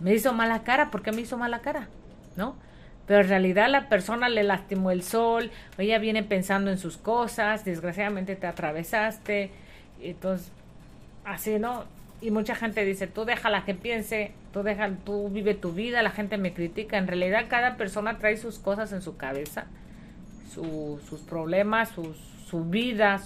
me 0.01 0.13
hizo 0.13 0.35
mala 0.35 0.65
cara, 0.65 0.91
¿por 0.91 1.01
qué 1.03 1.13
me 1.13 1.23
hizo 1.23 1.39
mala 1.39 1.61
cara? 1.61 1.89
¿No? 2.37 2.57
Pero 3.07 3.23
en 3.23 3.29
realidad 3.29 3.71
la 3.71 3.89
persona 3.89 4.29
le 4.29 4.43
lastimó 4.43 4.91
el 4.91 5.03
sol, 5.03 5.51
ella 5.79 5.99
viene 5.99 6.23
pensando 6.23 6.71
en 6.71 6.77
sus 6.77 6.99
cosas, 6.99 7.65
desgraciadamente 7.65 8.37
te 8.37 8.47
atravesaste, 8.47 9.51
entonces 10.03 10.53
así, 11.27 11.59
¿no? 11.59 11.85
Y 12.23 12.31
mucha 12.31 12.55
gente 12.55 12.85
dice, 12.85 13.07
tú 13.07 13.27
déjala 13.27 13.65
que 13.67 13.75
piense, 13.75 14.33
tú 14.53 14.63
deja, 14.63 14.91
tú 15.05 15.29
vive 15.29 15.53
tu 15.55 15.73
vida, 15.73 16.03
la 16.03 16.11
gente 16.11 16.39
me 16.39 16.55
critica. 16.55 16.97
En 16.97 17.07
realidad 17.07 17.45
cada 17.49 17.77
persona 17.77 18.19
trae 18.19 18.39
sus 18.39 18.59
cosas 18.59 18.93
en 18.93 19.03
su 19.03 19.19
cabeza, 19.19 19.67
sus 20.55 21.21
problemas, 21.29 21.91
sus, 21.91 22.17
su 22.49 22.65
vida, 22.65 23.21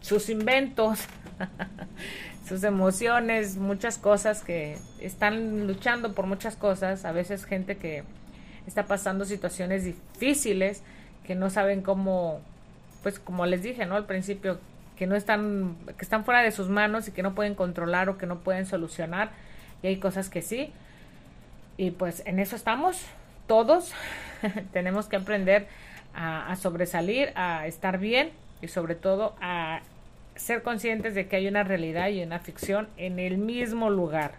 sus 0.00 0.28
inventos, 0.28 1.04
sus 2.48 2.64
emociones, 2.64 3.56
muchas 3.56 3.98
cosas 3.98 4.42
que 4.42 4.76
están 5.00 5.68
luchando 5.68 6.14
por 6.14 6.26
muchas 6.26 6.56
cosas. 6.56 7.04
A 7.04 7.12
veces 7.12 7.44
gente 7.44 7.76
que 7.76 8.02
está 8.66 8.86
pasando 8.86 9.24
situaciones 9.24 9.84
difíciles, 9.84 10.82
que 11.24 11.36
no 11.36 11.48
saben 11.50 11.82
cómo, 11.82 12.40
pues 13.04 13.20
como 13.20 13.46
les 13.46 13.62
dije, 13.62 13.86
¿no? 13.86 13.94
Al 13.94 14.06
principio, 14.06 14.58
que 14.96 15.06
no 15.06 15.14
están, 15.14 15.76
que 15.86 16.04
están 16.04 16.24
fuera 16.24 16.42
de 16.42 16.50
sus 16.50 16.68
manos 16.68 17.08
y 17.08 17.12
que 17.12 17.22
no 17.22 17.34
pueden 17.34 17.54
controlar 17.54 18.08
o 18.08 18.18
que 18.18 18.26
no 18.26 18.40
pueden 18.40 18.66
solucionar. 18.66 19.30
Y 19.82 19.88
hay 19.88 19.96
cosas 19.98 20.28
que 20.30 20.42
sí. 20.42 20.72
Y 21.76 21.90
pues 21.90 22.22
en 22.26 22.38
eso 22.38 22.56
estamos 22.56 23.04
todos. 23.46 23.92
Tenemos 24.72 25.06
que 25.06 25.16
aprender 25.16 25.68
a, 26.14 26.50
a, 26.50 26.56
sobresalir, 26.56 27.32
a 27.34 27.66
estar 27.66 27.98
bien 27.98 28.30
y 28.62 28.68
sobre 28.68 28.94
todo 28.94 29.36
a 29.40 29.80
ser 30.34 30.62
conscientes 30.62 31.14
de 31.14 31.28
que 31.28 31.36
hay 31.36 31.48
una 31.48 31.62
realidad 31.62 32.08
y 32.08 32.22
una 32.22 32.38
ficción 32.38 32.88
en 32.96 33.18
el 33.18 33.38
mismo 33.38 33.90
lugar. 33.90 34.32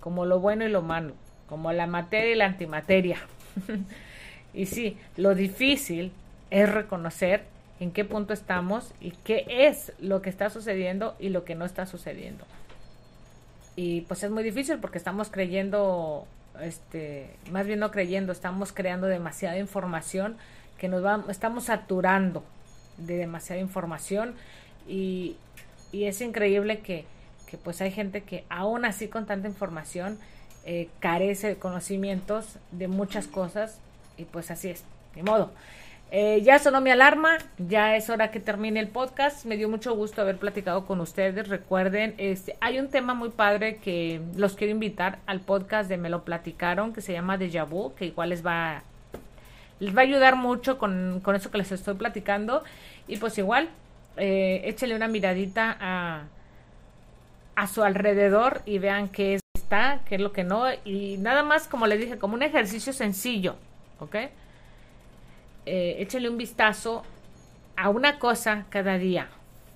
Como 0.00 0.26
lo 0.26 0.40
bueno 0.40 0.64
y 0.64 0.68
lo 0.68 0.82
malo. 0.82 1.14
Como 1.48 1.72
la 1.72 1.88
materia 1.88 2.32
y 2.32 2.36
la 2.36 2.46
antimateria. 2.46 3.18
y 4.54 4.66
sí, 4.66 4.96
lo 5.16 5.34
difícil 5.34 6.12
es 6.50 6.68
reconocer 6.72 7.44
en 7.80 7.92
qué 7.92 8.04
punto 8.04 8.34
estamos 8.34 8.92
y 9.00 9.12
qué 9.24 9.46
es 9.48 9.92
lo 9.98 10.20
que 10.22 10.28
está 10.30 10.50
sucediendo 10.50 11.16
y 11.18 11.30
lo 11.30 11.44
que 11.44 11.54
no 11.54 11.64
está 11.64 11.86
sucediendo. 11.86 12.44
Y 13.74 14.02
pues 14.02 14.22
es 14.22 14.30
muy 14.30 14.42
difícil 14.42 14.78
porque 14.78 14.98
estamos 14.98 15.30
creyendo, 15.30 16.26
este, 16.60 17.30
más 17.50 17.66
bien 17.66 17.80
no 17.80 17.90
creyendo, 17.90 18.32
estamos 18.32 18.72
creando 18.72 19.06
demasiada 19.06 19.58
información 19.58 20.36
que 20.76 20.88
nos 20.88 21.02
va, 21.02 21.24
estamos 21.28 21.64
saturando 21.64 22.44
de 22.98 23.16
demasiada 23.16 23.60
información 23.60 24.34
y, 24.86 25.36
es 25.92 26.20
increíble 26.20 26.80
que, 26.80 27.04
que, 27.46 27.56
pues 27.56 27.80
hay 27.80 27.90
gente 27.90 28.22
que 28.22 28.44
aún 28.48 28.84
así 28.84 29.08
con 29.08 29.26
tanta 29.26 29.48
información 29.48 30.18
eh, 30.64 30.88
carece 31.00 31.48
de 31.48 31.56
conocimientos 31.56 32.58
de 32.70 32.86
muchas 32.86 33.26
cosas 33.26 33.80
y 34.16 34.24
pues 34.24 34.50
así 34.50 34.68
es, 34.68 34.84
de 35.14 35.22
modo. 35.22 35.50
Eh, 36.12 36.42
ya 36.42 36.58
sonó 36.58 36.80
mi 36.80 36.90
alarma, 36.90 37.38
ya 37.58 37.94
es 37.94 38.10
hora 38.10 38.32
que 38.32 38.40
termine 38.40 38.80
el 38.80 38.88
podcast. 38.88 39.44
Me 39.44 39.56
dio 39.56 39.68
mucho 39.68 39.94
gusto 39.94 40.22
haber 40.22 40.38
platicado 40.38 40.84
con 40.84 41.00
ustedes. 41.00 41.48
Recuerden, 41.48 42.14
este, 42.18 42.56
hay 42.60 42.80
un 42.80 42.88
tema 42.88 43.14
muy 43.14 43.28
padre 43.28 43.76
que 43.76 44.20
los 44.34 44.56
quiero 44.56 44.72
invitar 44.72 45.20
al 45.26 45.40
podcast 45.40 45.88
de 45.88 45.98
Me 45.98 46.10
lo 46.10 46.24
platicaron, 46.24 46.92
que 46.92 47.00
se 47.00 47.12
llama 47.12 47.38
Deja 47.38 47.62
Vu, 47.62 47.94
que 47.94 48.06
igual 48.06 48.30
les 48.30 48.44
va, 48.44 48.82
les 49.78 49.96
va 49.96 50.00
a 50.00 50.04
ayudar 50.04 50.34
mucho 50.34 50.78
con, 50.78 51.20
con 51.22 51.36
eso 51.36 51.52
que 51.52 51.58
les 51.58 51.70
estoy 51.70 51.94
platicando. 51.94 52.64
Y 53.06 53.16
pues 53.18 53.38
igual, 53.38 53.68
eh, 54.16 54.62
échenle 54.64 54.96
una 54.96 55.06
miradita 55.06 55.76
a, 55.78 56.24
a 57.54 57.66
su 57.68 57.84
alrededor 57.84 58.62
y 58.66 58.80
vean 58.80 59.10
qué 59.10 59.38
está, 59.54 60.00
qué 60.06 60.16
es 60.16 60.20
lo 60.20 60.32
que 60.32 60.42
no. 60.42 60.64
Y 60.84 61.18
nada 61.18 61.44
más, 61.44 61.68
como 61.68 61.86
les 61.86 62.00
dije, 62.00 62.18
como 62.18 62.34
un 62.34 62.42
ejercicio 62.42 62.92
sencillo, 62.92 63.54
¿ok? 64.00 64.16
Eh, 65.66 65.96
échenle 65.98 66.28
un 66.28 66.36
vistazo 66.36 67.02
a 67.76 67.88
una 67.88 68.18
cosa 68.18 68.66
cada 68.70 68.98
día 68.98 69.28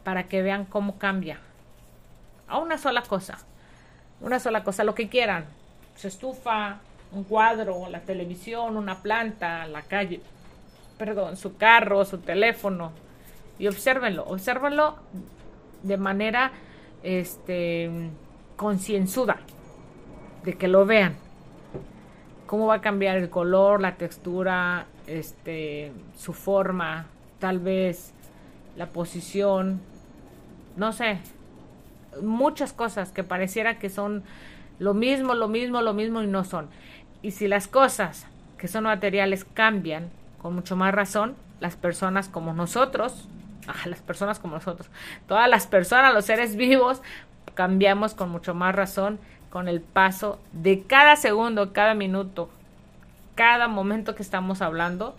para 0.05 0.25
que 0.25 0.43
vean 0.43 0.65
cómo 0.65 0.99
cambia. 0.99 1.39
A 2.49 2.59
una 2.59 2.79
sola 2.79 3.03
cosa. 3.03 3.39
Una 4.21 4.39
sola 4.39 4.63
cosa, 4.63 4.85
lo 4.85 4.95
que 4.95 5.09
quieran. 5.09 5.47
Su 5.97 6.09
estufa, 6.09 6.81
un 7.13 7.25
cuadro, 7.25 7.89
la 7.89 8.01
televisión, 8.01 8.77
una 8.77 9.03
planta, 9.03 9.67
la 9.67 9.83
calle, 9.83 10.21
perdón, 10.99 11.37
su 11.37 11.57
carro, 11.57 12.05
su 12.05 12.19
teléfono. 12.19 12.93
Y 13.59 13.67
obsérvenlo, 13.69 14.25
obsérvenlo 14.25 14.97
de 15.83 15.97
manera 15.97 16.53
este 17.03 18.11
concienzuda, 18.57 19.39
de 20.45 20.55
que 20.55 20.69
lo 20.69 20.87
vean. 20.87 21.17
Cómo 22.47 22.67
va 22.67 22.75
a 22.75 22.81
cambiar 22.81 23.17
el 23.17 23.31
color, 23.31 23.81
la 23.81 23.97
textura, 23.97 24.87
este, 25.07 25.93
su 26.17 26.33
forma, 26.33 27.07
tal 27.39 27.59
vez 27.59 28.13
la 28.77 28.87
posición, 28.87 29.81
no 30.77 30.93
sé, 30.93 31.19
muchas 32.23 32.73
cosas 32.73 33.13
que 33.13 33.25
pareciera 33.25 33.79
que 33.79 33.91
son 33.91 34.23
lo 34.79 34.95
mismo, 34.95 35.35
lo 35.35 35.49
mismo, 35.49 35.83
lo 35.83 35.95
mismo 35.95 36.23
y 36.23 36.27
no 36.27 36.45
son. 36.45 36.69
Y 37.23 37.33
si 37.33 37.49
las 37.49 37.69
cosas 37.69 38.27
que 38.59 38.69
son 38.69 38.85
materiales 38.85 39.45
cambian, 39.45 40.11
con 40.41 40.55
mucho 40.55 40.77
más 40.77 40.95
razón, 40.95 41.37
las 41.61 41.77
personas 41.77 42.29
como 42.29 42.53
nosotros, 42.53 43.29
ah, 43.69 43.87
las 43.89 44.01
personas 44.01 44.39
como 44.39 44.57
nosotros, 44.57 44.89
todas 45.27 45.49
las 45.49 45.67
personas, 45.67 46.13
los 46.13 46.25
seres 46.25 46.57
vivos, 46.57 47.03
cambiamos 47.55 48.15
con 48.15 48.31
mucho 48.31 48.55
más 48.55 48.75
razón 48.75 49.19
con 49.51 49.69
el 49.69 49.81
paso 49.81 50.41
de 50.53 50.83
cada 50.83 51.15
segundo, 51.15 51.73
cada 51.73 51.95
minuto, 51.95 52.51
cada 53.35 53.69
momento 53.69 54.15
que 54.15 54.23
estamos 54.23 54.63
hablando 54.63 55.17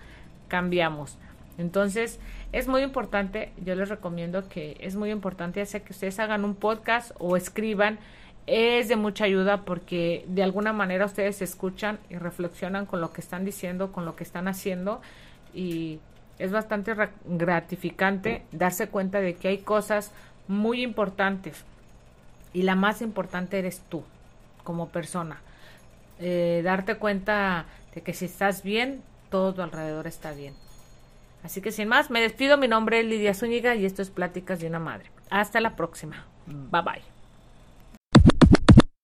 cambiamos. 0.48 1.18
Entonces, 1.58 2.20
es 2.52 2.68
muy 2.68 2.82
importante, 2.82 3.52
yo 3.64 3.76
les 3.76 3.90
recomiendo 3.90 4.48
que 4.50 4.78
es 4.80 4.96
muy 4.96 5.12
importante, 5.12 5.60
ya 5.60 5.66
sea 5.66 5.80
que 5.82 5.94
ustedes 5.94 6.20
hagan 6.20 6.44
un 6.44 6.56
podcast 6.56 7.12
o 7.18 7.38
escriban, 7.38 8.00
es 8.48 8.88
de 8.90 8.96
mucha 8.96 9.26
ayuda 9.26 9.64
porque 9.64 10.24
de 10.28 10.44
alguna 10.44 10.74
manera 10.74 11.06
ustedes 11.06 11.42
escuchan 11.42 12.00
y 12.10 12.18
reflexionan 12.18 12.86
con 12.86 13.02
lo 13.02 13.12
que 13.12 13.22
están 13.22 13.44
diciendo, 13.44 13.92
con 13.92 14.06
lo 14.06 14.16
que 14.16 14.24
están 14.24 14.48
haciendo 14.48 15.02
y 15.54 16.00
es 16.38 16.52
bastante 16.52 16.94
gratificante 17.26 18.44
darse 18.52 18.88
cuenta 18.88 19.22
de 19.22 19.36
que 19.36 19.48
hay 19.48 19.58
cosas 19.60 20.12
muy 20.48 20.84
importantes 20.84 21.64
y 22.54 22.64
la 22.64 22.76
más 22.76 23.02
importante 23.02 23.58
eres 23.58 23.82
tú 23.90 24.04
como 24.64 24.90
persona. 24.90 25.42
Eh, 26.20 26.62
darte 26.64 26.96
cuenta 26.96 27.66
de 27.96 28.02
que 28.02 28.14
si 28.14 28.26
estás 28.26 28.62
bien, 28.62 29.02
todo 29.30 29.54
tu 29.54 29.62
alrededor 29.62 30.06
está 30.06 30.34
bien. 30.34 30.54
Así 31.44 31.62
que 31.62 31.72
sin 31.72 31.88
más, 31.88 32.12
me 32.12 32.22
despido. 32.22 32.58
Mi 32.58 32.68
nombre 32.68 33.00
es 33.00 33.06
Lidia 33.06 33.34
Zúñiga 33.34 33.76
y 33.76 33.86
esto 33.86 34.02
es 34.02 34.10
Pláticas 34.10 34.60
de 34.60 34.68
una 34.68 34.80
Madre. 34.80 35.12
Hasta 35.30 35.62
la 35.62 35.76
próxima. 35.76 36.26
Bye 36.46 36.82
bye. 36.82 37.15